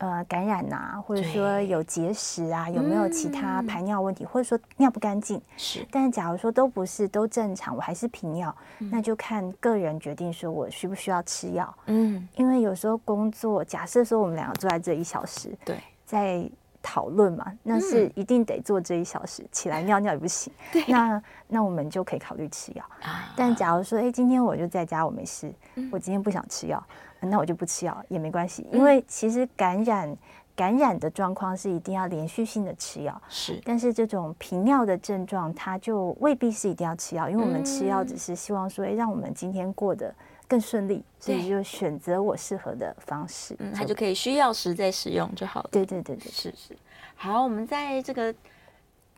[0.00, 5.42] 呃，感染呐，或者说有结石啊，有没有其他排尿问题，嗯、或者说尿不干净？
[5.56, 5.84] 是。
[5.90, 11.74] 但是假如说都不是，都正常，我还是频尿，嗯、那就看个人决定，说我需不需要吃药。
[11.86, 12.28] 嗯。
[12.36, 16.48] 因为有时候工作，假设说我们两个坐在这一小时，对，在
[16.90, 20.50] 讨论嘛，那是一定得做这一小时，嗯、起来尿尿也不行。
[20.72, 20.82] 对。
[20.88, 22.82] 那那我们就可以考虑吃药。
[23.02, 23.34] 啊。
[23.36, 26.82] 但假如说，哎，今天我就在家，我没事，嗯、我今天不想吃药。
[27.20, 30.16] 那我就不吃药也没关系，因为其实感染
[30.54, 33.60] 感染的状况是一定要连续性的吃药，是。
[33.64, 40.14] 但是这种频尿的症状，它就未必是一定要吃药，因为我们吃药只是希望说，哎，让我们今天过得
[40.48, 45.68] 更顺利，所以就选择我适合的方式，嗯，它就可以需要时再使用就好了。
[45.70, 46.76] 对对对对，是是。
[47.14, 48.34] 好，我们在这个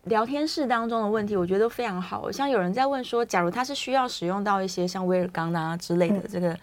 [0.05, 2.31] 聊天室当中的问题，我觉得都非常好。
[2.31, 6.57] 像有人在问说，假如他是需要使用到一些像威尔刚啊之类的这个。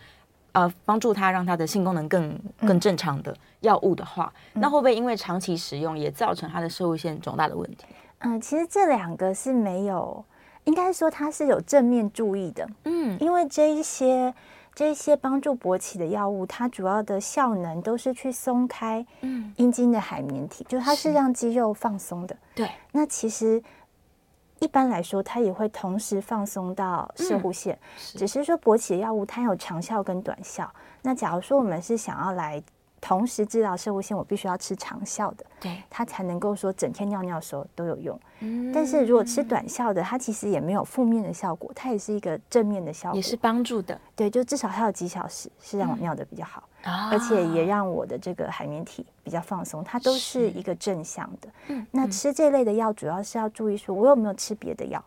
[0.53, 7.85] 呃，帮助他让他的性功能更更正常的药物的话，嗯、那会不会因为长期使用也造成他的摄护腺肿大的问题？
[8.19, 10.25] 嗯、呃，其实这两个是没有，
[10.63, 12.67] 应该说它是有正面注意的。
[12.85, 14.33] 嗯，因为这一些
[14.77, 22.37] 这些帮助勃起的药物，它主要的效能都是去松开嗯阴茎的海绵体，嗯、就它是让肌肉放松的。
[22.53, 23.63] 对，那其实。
[24.59, 30.67] 一般来说，它也会同时放松到射护腺，嗯、是只是说勃起的药物它有长效跟短效。
[31.03, 32.59] 那假如说我们是想要来
[33.07, 38.19] 同时治疗射物腺，我必须要吃长效的，对，它才能够说整天尿尿的时候都有用。
[38.41, 43.97] 嗯，但是如果吃短效的，它其实也没有负面的效果，它也是一个正面的效果，也是帮助的。
[44.13, 46.61] 对，就至少它有几小时是让我尿的比较好。
[46.61, 46.67] 嗯
[47.09, 51.49] 而且也让我的这个海绵体比较放松，它都是一个正向的。
[51.67, 55.03] 嗯，那吃这类的药主要是要注意说，我有没有吃别的药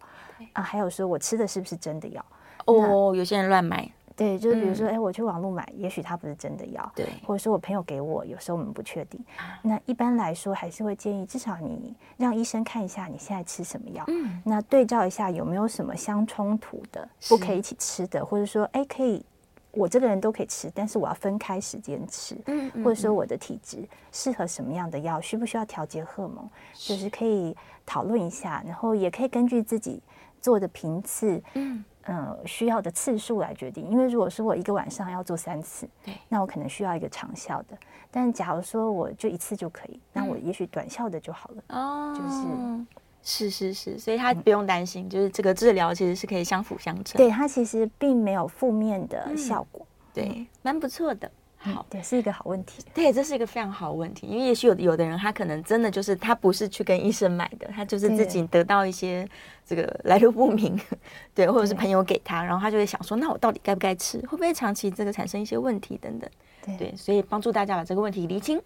[0.52, 0.62] 啊？
[0.62, 2.24] 还有说我吃的是不是真的药？
[2.66, 3.90] 哦，有些人乱买。
[4.20, 6.92] 对，就是比如说，哎，我去网络买，也许它不是真的药。
[6.94, 9.18] 对，或者说我朋友给我，有时候我们不确定。
[9.62, 14.04] 那一般来说，还是会建议至少你让医生看一下你现在吃什么药。
[14.08, 19.24] 嗯，那对照一下有没有什么相冲突的，不可以一起吃的，或者说，哎，可以。
[19.72, 27.56] 我这个人都可以吃，但是我要分开时间吃，嗯，或者说我的体质适合什么样的药，需不需要调节荷尔蒙，就是可以
[27.86, 30.02] 讨论一下，然后也可以根据自己
[30.40, 33.88] 做的频次，嗯嗯，需要的次数来决定。
[33.88, 37.76] 因为如果说我一个晚上要做三次，对，那我可能需要一个长效的。
[38.10, 41.62] 但假如说我就一次就可以，那我也许短效的就好了。
[41.68, 47.18] 哦，就是是是是，所以他不用担心，就是这个治疗其实是可以相辅相成。
[47.18, 51.30] 对，它其实并没有负面的效果，对，蛮不错的。
[51.62, 52.82] 好，对是一个好问题。
[52.94, 59.28] 对，这是一个非常好问题，因为也许有有的人他可能真的就是他不是去跟医生买的，他就是自己得到一些
[59.66, 60.80] 这个来路不明，
[61.34, 64.18] 对，或者是朋友给他，然后他就会想说，那我到底该不该吃？
[64.20, 66.30] 会不会长期这个产生一些问题等等？
[66.78, 68.60] 对，所以帮助大家把这个问题厘清。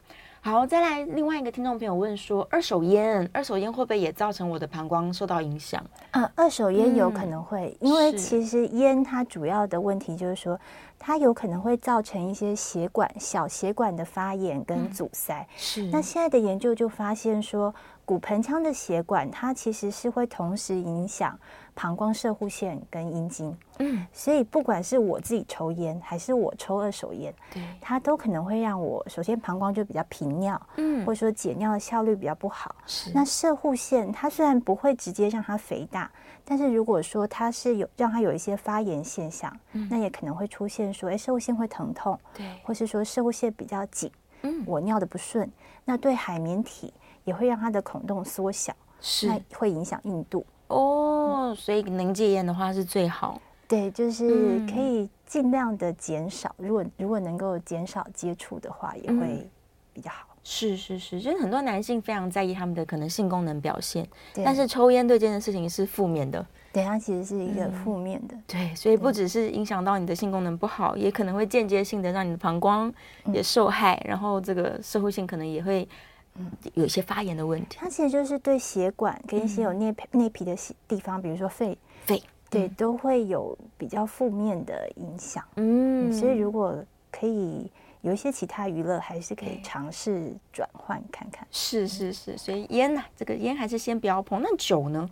[0.46, 5.82] 好，再来另外一个听众朋友问说，二手烟，二手烟会不会也造成我的膀胱受到影响？
[6.10, 10.60] 嗯，二手烟有可能会，嗯、因为其实烟它主要的问题就是说，
[10.98, 15.40] 它有可能会造成一些血管、小血管的发炎跟阻塞。
[15.40, 21.38] 嗯、是，那现在的研究就发现说，骨盆腔的血管它其实是会同时影响。
[21.74, 32.74] 膀胱射护腺跟阴茎，嗯，所以不管是我自己抽烟还是我抽二手烟，对，它都可能会让我首先膀胱就比较频尿，嗯，或者说解尿的效率比较不好。
[32.86, 36.10] 是，那射护腺它虽然不会直接让它肥大，
[36.44, 44.10] 但是如果说它是有让它有一些发炎现象，嗯，那也可能会出现说，哎，射护腺会疼痛，对，或是说射护腺比较紧，
[44.42, 45.50] 嗯，我尿的不顺，
[45.84, 50.46] 那对海绵体也会让它的孔洞缩小，是，那会影响硬度。
[50.68, 53.40] 哦，所以能戒烟的话是最好。
[53.66, 56.54] 对，就是可以尽量的减少。
[56.58, 59.48] 嗯、如果如果能够减少接触的话，也会
[59.92, 60.28] 比较好。
[60.42, 64.06] 是是是，就是很多男性非常在意他们的可能性功能表现，
[64.44, 66.44] 但是抽烟对这件事情是负面的。
[66.72, 68.34] 对，它其实是一个负面的。
[68.34, 72.92] 嗯、对，所以不只是影响到你的性功能不好，也可能会间接性的让你的膀胱
[73.32, 75.88] 也受害，嗯、然后这个社会性可能也会。
[76.36, 80.56] 嗯，有一些发炎的问题，它其实就是对血管跟一些有内皮内皮的
[80.88, 82.20] 地方，比如说肺肺，
[82.50, 85.44] 对，都会有比较负面的影响。
[85.54, 87.70] 嗯，所以如果可以
[88.00, 91.46] 有一些其他娱乐，还是可以尝试转换看看。
[91.52, 94.42] 是是是，所以烟呢，这个烟还是先不要碰。
[94.42, 95.08] 那酒呢？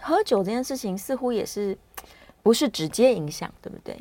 [0.00, 1.76] 喝酒这件事情似乎也是
[2.44, 3.98] 不是直接影响，对不对？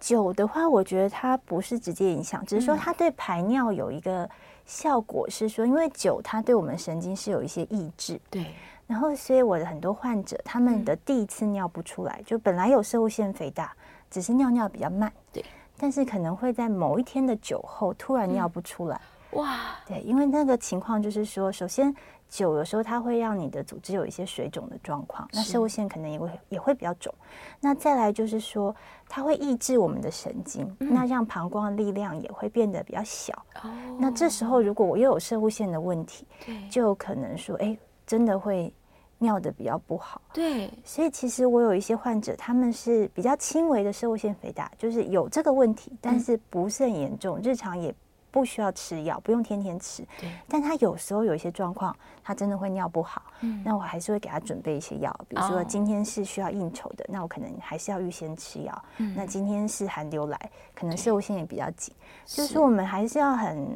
[0.00, 4.26] 酒的话，我觉得它不是直接影响，只是说它对排尿有一个。
[4.64, 8.46] 效果是说，因为酒它对我们神经是有一些抑制，对。
[8.86, 13.72] 然后，所以我的很多患者，他们的第一次尿不出来，嗯、就本来有射物腺肥大，
[14.10, 15.44] 只是尿尿比较慢，对。
[15.76, 19.00] 但是可能会在某一天的酒后突然尿不出来，
[19.32, 21.94] 嗯、哇，对，因为那个情况就是说，首先。
[22.34, 27.14] 酒有时候它会让你的组织有一些水肿的状况，那射物线可能也会也会比较肿。
[27.60, 28.74] 那再来就是说，
[29.08, 33.32] 它会抑制我们的神经，嗯、那让膀胱的力量也会变得比较小。
[33.62, 33.70] 哦、
[34.00, 38.74] 那这时候如果我又有射物线的问题，对就有可能说，哎，真的会
[39.18, 40.20] 尿的比较不好。
[40.32, 47.94] 对，所以其实我有一些患者，他们是比较轻微的射物腺肥大，就是有这个问题，但是不是很严重，嗯、日常也。
[48.34, 50.04] 不需要吃药，不用天天吃。
[50.20, 53.22] 对，但他有时候有一些状况，他真的会尿不好。
[53.42, 58.84] 嗯，那我还是会给他准备一些药，比如说今天是需要应酬的，那我可能还是要预先吃药。
[58.96, 61.94] 嗯，那今天是寒流来，可能摄护腺也比较紧，
[62.26, 63.68] 就是我们还是要很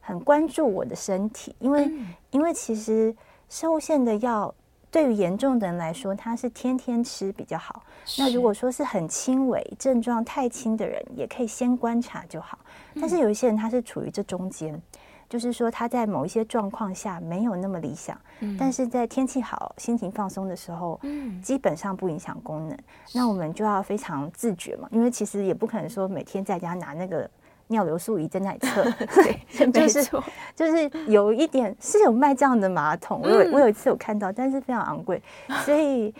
[0.00, 1.90] 很关注我的身体，因为
[2.30, 3.12] 因为其实
[3.48, 4.54] 摄护腺的药。
[4.90, 7.82] 对于严重的人来说，他是天天吃比较好。
[8.18, 12.58] 那如果说是很轻微症状太轻的人，也可以先观察就好。
[12.96, 14.82] 但是有一些人他是处于这中间，嗯、
[15.28, 22.76] 就是说他在某一些状况下没有那么理想，嗯、但是在天气好、心情放松的时候，嗯、基本上不影响功能。
[23.14, 27.30] 那我们就要非常自觉嘛，因为其实也不可能说每天在家拿那个。
[27.70, 30.22] 尿流速仪在那里测， 对， 就是错
[30.54, 35.22] 就是有一点是有卖这样的马桶，我有我有一次有看到，但是非常昂贵，
[35.64, 36.12] 所以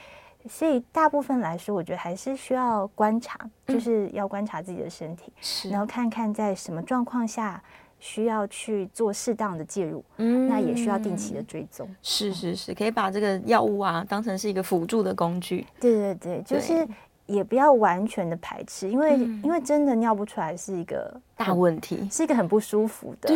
[0.49, 5.33] 所以大部分来说，我觉得还是需要观察，就是要观察自己的身体，
[5.65, 7.63] 嗯、然后看看在什么状况下
[7.99, 16.87] 需要去做适当的介入，嗯，那也需要定期的追踪，是是是，可以把这个药物啊当成是一个辅助的工具，对对对，就是。
[17.31, 23.29] 也不要完全的排斥，因为、嗯、因为真的尿不出来是一个大问题，是一个很不舒服的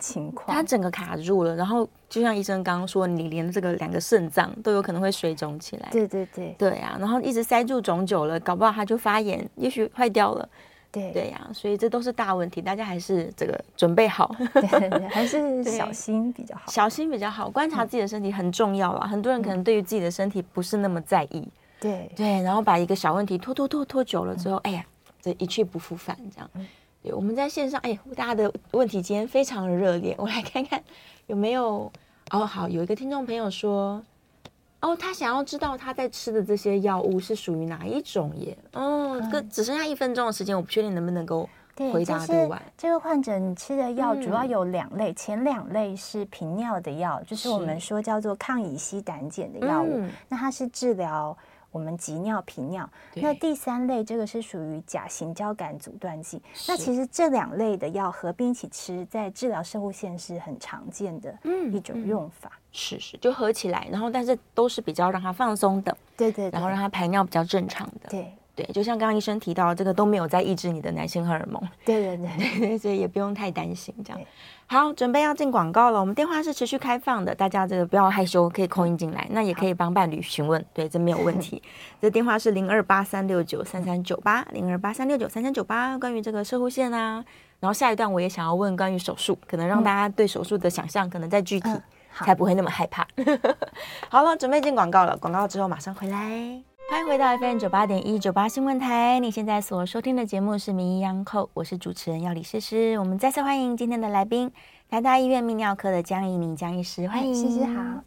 [0.00, 0.54] 情况。
[0.54, 5.88] 它整个卡住了，然后就像医生刚刚说，你连这个两个肾脏都有可能会水肿起来。
[5.90, 10.48] 对对对，对啊，然后一直塞住肿久了，搞不好它就发炎，也许坏掉了。
[10.92, 19.06] 对对呀、啊，所以这都是大问题，大家还是这个准备好，对对还是 小心比较好，小心比较好，观察自己的身体很重要啊。
[19.06, 21.46] 嗯、很多人可能对于自己的身体不是那么在意。
[21.80, 24.86] 对对，然后把一个小问题拖拖拖拖久了之后，嗯、哎呀，
[25.20, 26.50] 这一去不复返，这样。
[27.02, 30.82] 对，我们在线上，哎，大家的问题今天非常的热烈，我来看看
[31.26, 31.90] 有没有。
[32.32, 34.02] 哦，好，有一个听众朋友说，
[34.80, 38.58] 哦，他想要知道他在吃的这些药物是属于哪一种耶？
[38.72, 41.48] 哦，这、嗯、只剩下一分钟的时间，我不确定能不能够
[41.92, 42.60] 回答得完。
[42.76, 51.38] 这个患者你吃的药主要有两类，嗯、前两类是频尿的药，就是我们说叫做抗乙烯胆碱的药物，嗯、那它是治疗。
[51.70, 56.40] 我们急尿频尿，那第三类这个是属于甲型交感阻断剂。
[56.66, 61.36] 那其实这两类的药合并一起吃，在治疗射护腺是很常见的
[61.72, 62.48] 一种用法。
[62.48, 74.20] 嗯嗯、是是，就合起来，然后但是都是比较让它放松的，对，对对，然后让它排尿比较正常的，对对，就像刚刚医生提到，这个都没有在抑制你的男性荷尔蒙，对对对对，所以也不用太担心这样。
[74.66, 76.00] 好，准备要进广告了。
[76.00, 79.26] 我们电话是持续开放的，大家这个不要害羞，可以 call in 进来。
[79.30, 81.62] 那也可以帮伴侣询问，对，这没有问题。
[82.00, 85.98] 这电话是零二八三六九三三九八，零二八三六九三三九八。
[85.98, 87.22] 关于这个射护线啊，
[87.60, 91.70] 然后下一段我也想要问关于手术，可能让大家对手术的想象可能再具体，
[92.14, 93.06] 才不会那么害怕。
[94.08, 96.75] 好了，准备进广告了，广告之后马上回来。
[96.88, 102.96] 欢迎回到 FM 九八点一九八新闻台，你现在所收听的节目是《名医央叩》，我是主持人药李诗诗。
[103.00, 104.52] 我们再次欢迎今天的来宾，
[104.88, 108.04] 台大医院泌尿科的江怡宁江医师，欢迎诗诗好。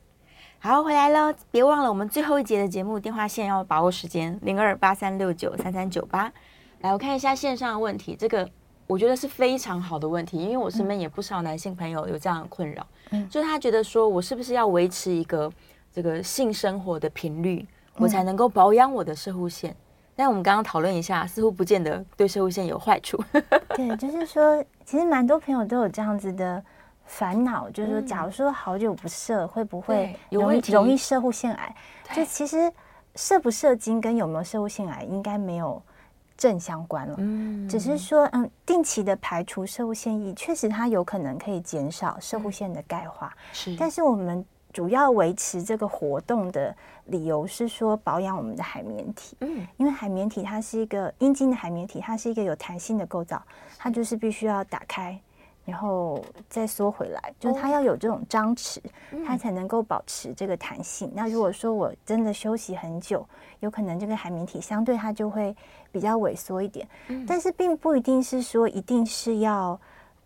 [0.59, 6.31] 好，回来喽，别忘了我们最后一节的节目电话线要把握时间，零二八三六九三三九八。
[6.79, 8.49] 来，我看一下线上的问题，这个
[8.87, 15.51] 我觉得是非常好的问题，因为我身边也不少男性朋友有这样的困扰，嗯，就是他觉得说我是不是要维持一个
[15.91, 17.67] 这个性生活的频率？
[17.99, 19.75] 我才能够保养我的射护腺，
[20.15, 23.21] 但我们刚刚讨论一下，似乎不见得对射护腺有坏处。
[23.75, 26.63] 对，就是说，其实蛮多朋友都有这样子的
[27.05, 31.75] 烦恼，就是说，假如说好久不射，会不会容易容易射护腺癌？
[32.15, 32.71] 就其实
[33.15, 35.81] 射不射精跟有没有射护腺癌应该没有
[36.37, 37.15] 正相关了。
[37.17, 43.35] 嗯，只是说，嗯，定期的排除射护腺液，确实它有可能可以减少射护腺的钙化。
[43.51, 44.45] 是，但是我们。
[44.71, 53.41] 主要维持这个活动的理由是说保养我们的海绵体，嗯，因为海绵体它是一个阴茎的海绵体，它是一个有弹性的构造，
[53.77, 55.19] 它就是必须要打开，
[55.65, 58.77] 然后再缩回来，就是它要有这种张弛，
[59.25, 61.11] 它才能够保持这个弹性。
[61.15, 63.25] 那如果说我真的休息很久，
[63.61, 65.55] 有可能这个海绵体相对它就会
[65.91, 66.87] 比较萎缩一点，
[67.27, 69.79] 但是并不一定是说一定是要。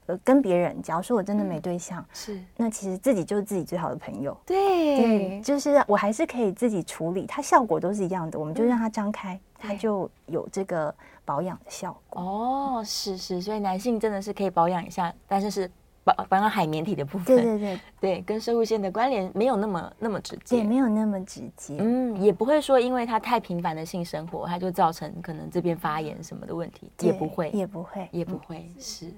[0.05, 4.37] 呃，跟别人，假如说我真的没对象，嗯、是，那其实自己就是自己最好的朋友。
[4.45, 8.37] 对，对，就是我还是可以自己处理，它效果都是一样的。
[8.37, 10.93] 我们就让它张开，嗯、它就有这个
[11.23, 12.21] 保养的效果。
[12.21, 15.71] 哦，是是，所以男性真的是可以保养一下，但是是
[16.03, 17.37] 保保养海绵体的部分。
[17.37, 21.77] 对对对对，跟射物线的关联没有那么那么直接，也，没有那么直接。
[21.79, 29.13] 嗯，也不会说因为他太频繁的性生活，他就造成可能这边发炎什么的问题，也不会，也不会，也不会，嗯、是。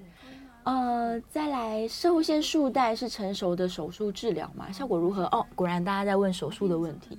[0.66, 4.66] 呃，再来，射护腺束带是成熟的手术治疗吗？
[4.72, 5.22] 效果如何？
[5.26, 7.16] 哦，果然大家在问手术的问题。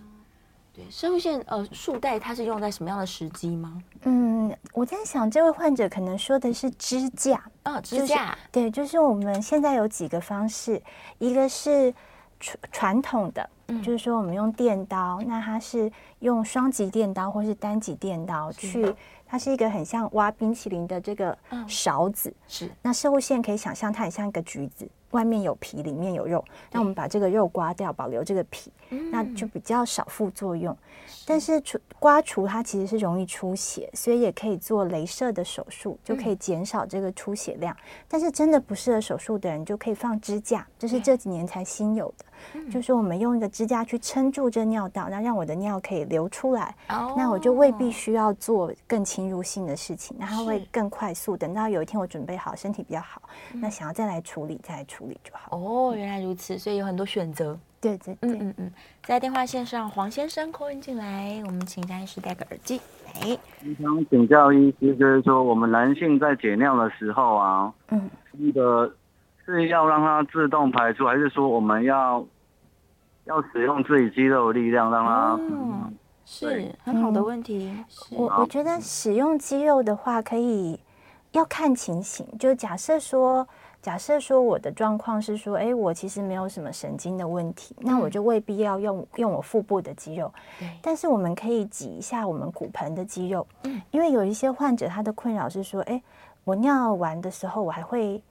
[0.74, 3.82] 对，射护腺呃束带它是用在什么样的时机吗？
[4.04, 8.16] 嗯，我在想这位患者可能说的是支架啊，支架。
[8.16, 10.82] 就是，对，就是我们现在有几个方式，
[11.18, 11.93] 一个是
[12.41, 15.89] 传传统的，嗯，就是说我们用电刀，那它是
[16.20, 18.93] 用双极电刀或是单极电刀去。
[19.28, 22.71] 它是一个很像挖冰淇淋的这个勺子，嗯、是。
[22.82, 26.43] 那摄护腺可以想象它很像一个橘子，外面有皮，里面有肉。
[26.71, 30.75] 那我们把这个肉刮掉，保留这个皮，嗯、那就比较少副作用。
[31.28, 31.38] 是。
[31.38, 37.75] 但是除刮除它其实是容易出血，所以也可以做镭射的手术，就可以减少这个出血量。
[37.75, 42.25] 嗯、但是真的不适合手术的人，就可以放支架，这是这几年才新有的。
[42.71, 46.75] 就是我们用一个支架去撑住这尿道，那让我的尿可以流出来。
[46.89, 51.36] 哦，那我就未必需要做更侵入性的事情，那它会更快速。
[51.36, 53.21] 等到有一天我准备好，身体比较好，
[53.53, 55.57] 那想要再来处理，再来处理就好。
[55.57, 57.57] 哦，原来如此，所以有很多选择。
[57.80, 58.71] 对对对，嗯嗯嗯。
[59.03, 62.82] 在电话线上，黄先生 call in 进来，我们请张医师戴个耳机。
[63.21, 68.93] 哎，我想请教医师，就是说我们男性在解尿的时候啊，嗯，那个。
[69.49, 72.21] 是要让它自动排出，还是说我们要
[73.23, 75.39] 要使用自己肌肉的力量让它？
[75.39, 77.71] 嗯，是很好的问题。
[78.11, 80.78] 嗯、我我觉得使用肌肉的话，可以
[81.32, 82.28] 要看情形。
[82.38, 83.47] 就假设说，
[83.88, 90.29] 假设说我的状况是说，哎，我其实没有什么神经的问题，嗯、那我就未必要用用我腹部的肌肉。
[90.59, 93.47] 对但是我们可以挤一下我们骨盆的肌肉。
[93.63, 93.81] 嗯。
[93.91, 96.03] 因为有一些患者他的困扰是说，哎，
[96.43, 98.21] 我尿完的时候我还会。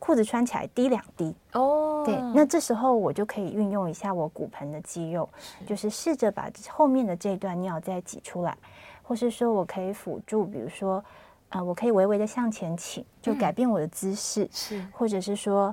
[0.00, 8.56] 裤子穿起来滴两滴哦，对，那这时候我就可以运用一下我骨盆的肌肉，是就是试着把后面的这段尿再挤出来，
[9.04, 11.04] 或是说我可以辅助，比如说，
[11.54, 15.72] 呃，我可以微微的向前倾，就改变我的姿势，是、嗯，或者是说，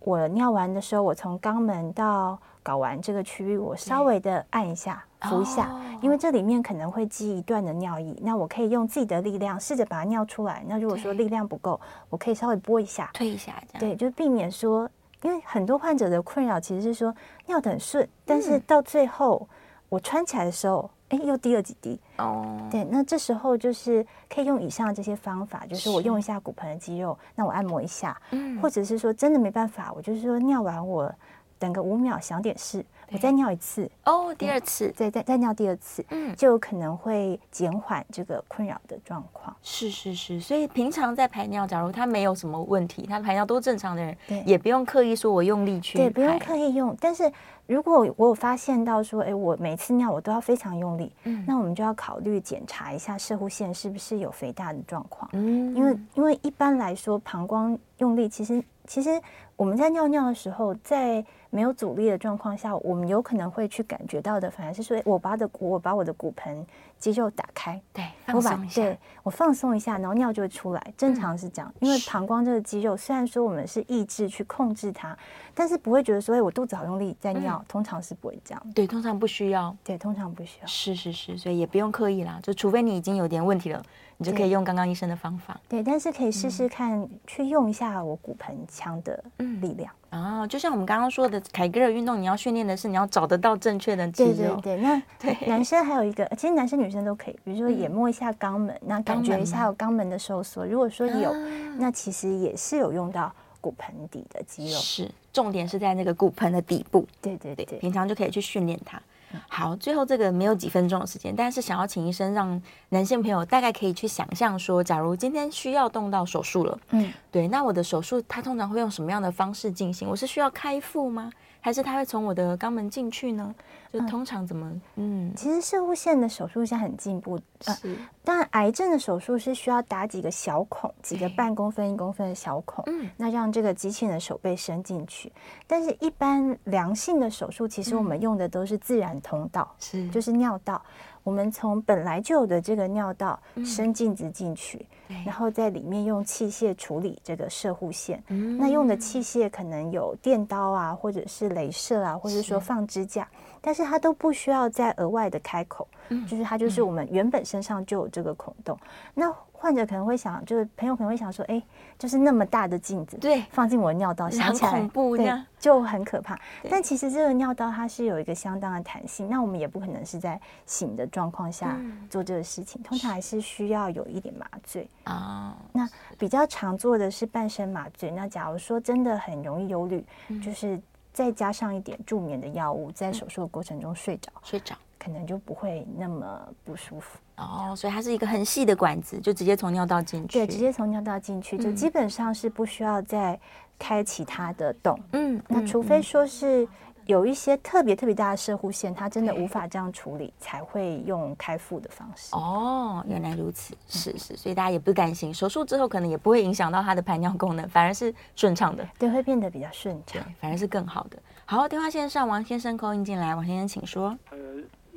[0.00, 10.62] 我尿完的时候，我从肛门到睾丸这个区域，我稍微的按一下、扶一下，哦、因为这里面可能会积一段的尿液，那我可以用自己的力量试着把它尿出来。
[10.68, 11.80] 那如果说力量不够，
[12.10, 13.78] 我可以稍微拨一下、推一下，这。
[13.78, 13.80] 样。
[13.80, 14.86] 对，就避免说，
[15.22, 17.14] 因为很多患者的困扰其实是说
[17.46, 19.48] 尿得很顺，但是到最后
[19.88, 20.90] 我穿起来的时候。
[21.12, 22.58] 哎，又滴了几滴哦。
[22.60, 22.70] Oh.
[22.70, 31.14] 对，那这时候就是可以用以上这些方法，就是我用一下骨盆的肌肉，那我按摩一下，嗯，或者是说真的没办法，我就是说尿完我
[31.58, 32.84] 等个五秒想点事。
[33.14, 39.54] 我再尿一次哦，oh, 第二次，再再再尿第二次，嗯，就有可能会减缓这个困扰的状况。
[39.62, 46.96] 是是是，所以平常在排尿，假如他没有什么问题，他排尿都正常的人，对，也不用刻意说我用力去，对，不用刻意用。
[46.98, 47.30] 但是
[47.66, 59.20] 如果我有发现到说，哎，我每次尿我都要非常用力，嗯，那我们就要考虑检查一下射护腺是不是有肥大的状况，嗯，因为因为一般来说膀胱用力，其实其实
[59.56, 61.24] 我们在尿尿的时候，在
[61.54, 66.66] 没有阻力的状况下，我们有可能会去感觉到的，反而是说，我把的我把我的骨盆
[66.98, 70.94] 肌肉打开，对，放松一下，对，我放松一下，然后尿就会出来。
[70.96, 75.14] 正常是这样，嗯、因为膀胱这个肌肉，虽然说我们是意志去控制它，
[75.54, 78.72] 但是不会觉得说，哎，我肚子好用力在尿，嗯、通常是不会这样。
[78.74, 79.76] 对，通常不需要。
[79.84, 80.66] 对，通常不需要。
[80.66, 83.82] 是是是，所以也不用刻意啦，就除非你已经有点问题了，
[84.22, 85.60] 你就可以用刚刚医生的方法。
[85.68, 89.24] 对，但是可以试试看，嗯、去用一下我骨盆腔的
[89.60, 89.92] 力量。
[90.10, 94.60] 啊、哦，就像我们刚刚说的凯格尔运动，你要训练的是你要找得到正确的肌肉。
[94.62, 100.64] 对对对，那 对男生还有一个，其实男生女生都可以，比如说也摸一下肛门，嗯、那感觉一下有肛门的收缩。
[100.64, 101.38] 如果说有，啊、
[101.78, 104.78] 那其实也是有用到骨盆底的肌肉。
[104.78, 107.06] 是，重点是在那个骨盆的底部。
[107.22, 109.00] 对对对，对，平常就可以去训练它。
[109.48, 112.60] 好，最后这个没有几分钟的时间，但是想要请医生让
[112.90, 120.08] 男性朋友大概可以去想象说，假如今天需要动到手术了，嗯，对，那我的手术它通常会用什么样的方式进行？
[120.08, 121.30] 我是需要开腹吗？
[121.62, 123.54] 还是他会从我的肛门进去呢？
[123.92, 124.68] 就通常怎么？
[124.96, 127.96] 嗯，嗯，其实射物线的手术现在很进步，呃、是。
[128.24, 135.30] 当然，癌症的手术是需要打几个小孔，几个半公分、一公分的小孔，嗯，那让这个机器人的手背伸进去。
[135.66, 140.82] 但是，一般良性的手术，其实我们用的都是自然通道，是、嗯，就是尿道。
[141.22, 148.22] 我们从本来就有的这个尿道伸镜子进去，嗯、然后在里面用器械处理这个射护线。
[148.28, 153.28] 嗯、那用的器械可能有电刀啊，或者是镭射啊，或者说放支架，是
[153.60, 158.76] 但是它都不需要再额外的开口，嗯、就是它就是我们原本身上就有这个孔洞。
[158.82, 159.32] 嗯、那
[159.62, 161.62] 患者可能会想，就是朋友可能会想说，哎，
[161.96, 166.36] 就是那么大的镜子，对，放进我的尿道，想起来恐怖，对，就很可怕。
[166.68, 175.56] 但其实这个尿道它是有一个相当的弹性，那我们也不可能是在醒的状况下做这个事情，通常还是需要有一点麻醉啊。
[175.70, 175.88] 那
[176.18, 178.10] 比较常做的是半身麻醉。
[178.10, 180.04] 那假如说真的很容易忧虑，
[180.44, 180.76] 就是
[181.12, 184.74] 再加上一点助眠的药物，在手术的过程中睡着，睡着。
[184.98, 190.38] 可能就不会那么不舒服哦，所以它是一个很细的管子，就直接从尿道进去。
[190.38, 193.38] 对，直接从尿道进去，就基本上是不需要再
[193.78, 194.98] 开其他的洞。
[195.12, 196.66] 嗯，那除非说是
[197.06, 202.34] 有一些特别特别大的射护线，它真的无法这样处理，才会用开腹的方式。
[202.34, 208.86] 哦，原来如此，是是，所以大家也不担心，手术之后可能也不会影响到它的排尿功能，反而是顺畅的。
[208.98, 211.18] 对，会变得比较顺畅，反而是更好的。
[211.44, 214.16] 好，电话线上王先生 call in 进来，王先生请说。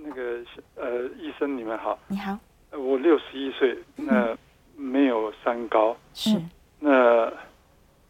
[0.05, 0.39] 那个
[0.75, 2.37] 呃，医生你们好，你好，
[2.71, 4.37] 我六十一岁，那
[4.75, 6.39] 没有三高，是，
[6.79, 6.91] 那，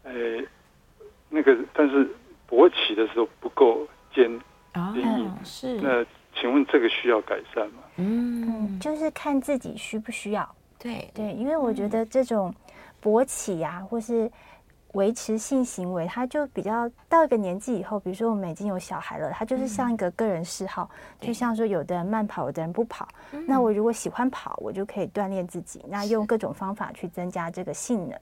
[0.02, 0.12] 呃，
[1.30, 2.06] 那个但是
[2.48, 4.30] 勃起的时候不够坚
[4.94, 6.04] 硬，是，那
[6.38, 7.82] 请问这个需要改善吗？
[7.96, 11.10] 嗯，就是看自己需不需要，对。
[11.14, 12.54] 对，因为我觉得这种
[13.02, 14.30] 勃起呀、啊，或是。
[14.92, 20.88] 维持性行为，它就比较到一个年纪以后，比如说我们已经有小孩了，它就是像一个个人嗜好，
[21.20, 23.06] 嗯、就像说有的人慢跑，有的人不跑。
[23.32, 28.18] 嗯、那我如果喜欢跑，我就可以锻炼自己，那用各种方法去增加这个性能。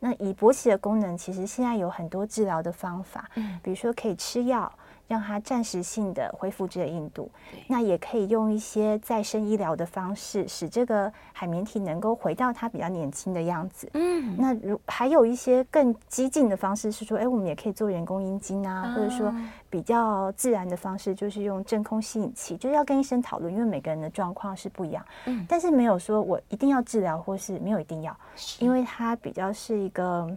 [0.00, 4.72] 那以勃起的功能，其实现在有很多治疗的方法，嗯、比如说可以吃药。
[5.08, 7.30] 让它暂时性的恢复这个硬度，
[7.68, 13.88] 那也可以用一些再生医疗的方式，使这个海绵体能够回到它比较年轻的样子。
[13.94, 19.32] 嗯，那如还有一些更激进的方式是说，哎，我们也可以做人工阴茎啊，或者说
[19.70, 25.04] 比较自然的方式，就是用真空吸引器，就是要跟医生讨论，因为每个人的状况是不一样。
[25.26, 28.16] 嗯，但是没有说我一定要治疗，或是没有一定要，
[28.58, 30.36] 因为它比较是一个，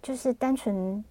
[0.00, 1.04] 就是单纯。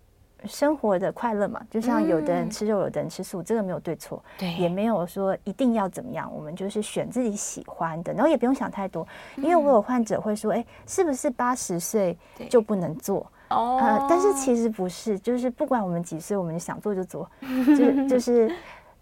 [0.46, 12.18] 生活的快乐嘛，就像有的人吃肉，有的人吃素，这个没有对错，对，也没有说一定要怎么样，我们就是选自己喜欢的，然后也不用想太多，因为我有患者会说，哎，是不是八十岁
[12.50, 13.26] 就不能做？
[13.50, 17.30] 哦、呃，但是其实不是，就是不管我们几岁，我们想做就做，
[17.76, 18.56] 就就是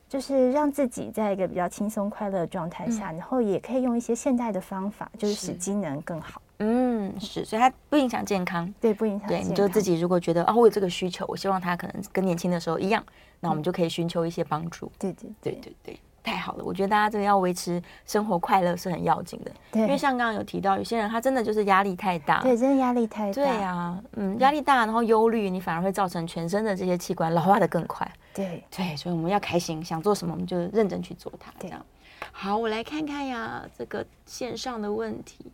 [0.08, 6.42] 就是让自己在一个比较轻松快乐的状态下，嗯、然后也可以用一些现代的方法，就是使机能更好。
[6.60, 9.28] 嗯，是，所以它不影响健康，对，不影响。
[9.28, 13.03] 对，你就自己如果觉得啊，我有这个需求，我希望他可能跟年轻的时候一样，
[13.39, 14.91] 那我们就可以寻求一些帮助。
[14.97, 15.99] 对对对对对。
[16.24, 19.51] 太好了，我觉得大家这个要维持生活快乐是很要紧的。
[19.72, 23.34] 对，因为像刚刚有提到，有些人他真的就是压力太大，对，真的压力太大。
[23.34, 28.05] 对啊，嗯，压力大，然后忧虑，你反而会造成全身的这些器官老化的更快。
[28.34, 31.49] 对对，所以我们要开心，想做什么我们就认真去做它。
[31.60, 31.86] 这样。
[32.34, 35.45] 好，我来看看呀，这个线上的问题。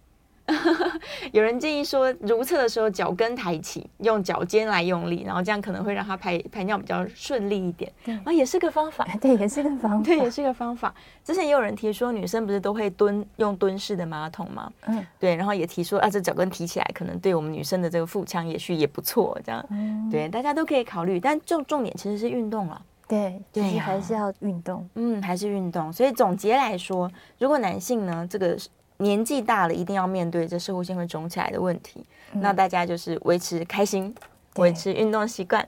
[1.32, 7.92] 有人建议说，如厕的时候脚跟抬起，用脚尖来用力，然后这样可能会让他排排尿比较顺利一点。
[8.04, 9.08] 对，啊，也是个方法。
[9.22, 10.04] 对，也是个方法。
[10.04, 10.94] 对，也是个方法。
[11.24, 14.72] 之前也有人提说，女生不是都会蹲用蹲式的马桶吗？
[14.88, 15.36] 嗯，对。
[15.36, 19.40] 然后也提说，啊，这脚跟提起来，可能对我们女生的这个腹腔也许也不错。
[19.46, 21.20] 这样，嗯，对，大家都可以考虑。
[21.22, 22.82] 但重重点其实是运动了。
[23.08, 24.88] 对，就是，还是要运动。
[24.96, 25.92] 嗯，还是运动。
[25.94, 28.58] 所以总结来说，如果男性呢，这个。
[28.98, 32.06] 年纪大了，一定要面对这摄护腺会肿起来的问题。
[32.34, 34.14] 嗯、那大家就是维持开心，
[34.56, 35.68] 维持运动习惯。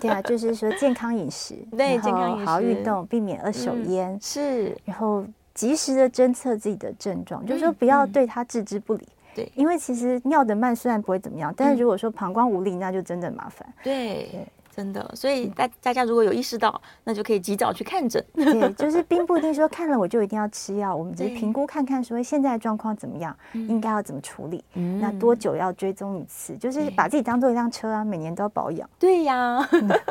[0.00, 4.18] 对啊， 就是说健康饮食， 对，健康饮食，好好运动，避免二手烟、嗯。
[4.20, 9.06] 是，然后及时的侦测自己的症状，嗯、就是说不要对它置之不理。
[9.34, 13.72] 对、嗯，因为其实尿的慢虽然不会怎么样，但是如果说膀胱无力，那就真的麻烦。
[13.82, 14.28] 对。
[14.30, 14.46] 对
[14.80, 18.24] 真的，所以大大家如果有意识到，那就可以及早去看诊。
[18.34, 24.64] 对， 就是并不一定说看了我就一定要吃药，我们只是评估看看说现在状况怎么样，应该要怎么处理，
[24.98, 28.88] 那多久要追踪一次，就是把自己当做一辆车啊，每年都要保养。
[28.98, 29.60] 对呀，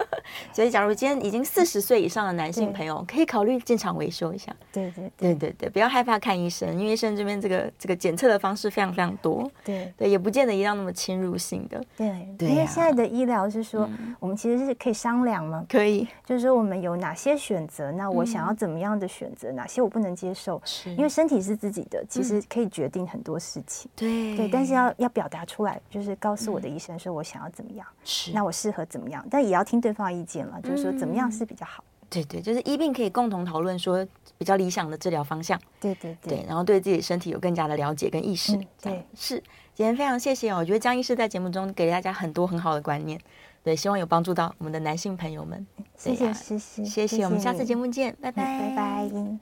[0.53, 4.55] 所以假如今天已经四十岁以上的男性朋友，可以考虑进场维修一下。
[4.71, 9.49] 对对对对对，不要害怕看医生，因为医生这边这个这个检测的方式非常非常多。
[9.65, 11.83] 对对，也不见得一定要那么侵入性的。
[11.97, 13.89] 对对，因为现在的医疗是说，
[14.19, 15.65] 我们其实是可以商量吗？
[15.69, 17.91] 可以，就是说我们有哪些选择？
[17.91, 19.51] 那我想要怎么样的选择？
[19.51, 20.61] 哪些我不能接受？
[20.65, 23.89] 是，因为身体是自己的，其实可以决定很多事情。
[23.95, 29.25] 对对，但是要要表达出来，就是告诉我的医生说我想要怎么样，是，那我适合怎么样？
[29.29, 31.83] 但也要听对方的意见了，就是说怎么样是比较好。
[32.09, 34.03] 对对，就是医病可以共同讨论说
[34.37, 35.59] 比较理想的治疗方向。
[35.79, 38.59] 对对对，然后对自己身体有更加的了解跟意识。
[38.81, 39.41] 对，是。
[39.75, 43.17] 今天非常谢谢哦，我觉得江医师在节目中给大家很多很好的观念。
[43.63, 45.65] 对，希望有帮助到我们的男性朋友们。
[45.95, 49.39] 谢谢，谢谢，谢谢，我们下次节目见，拜拜，拜拜。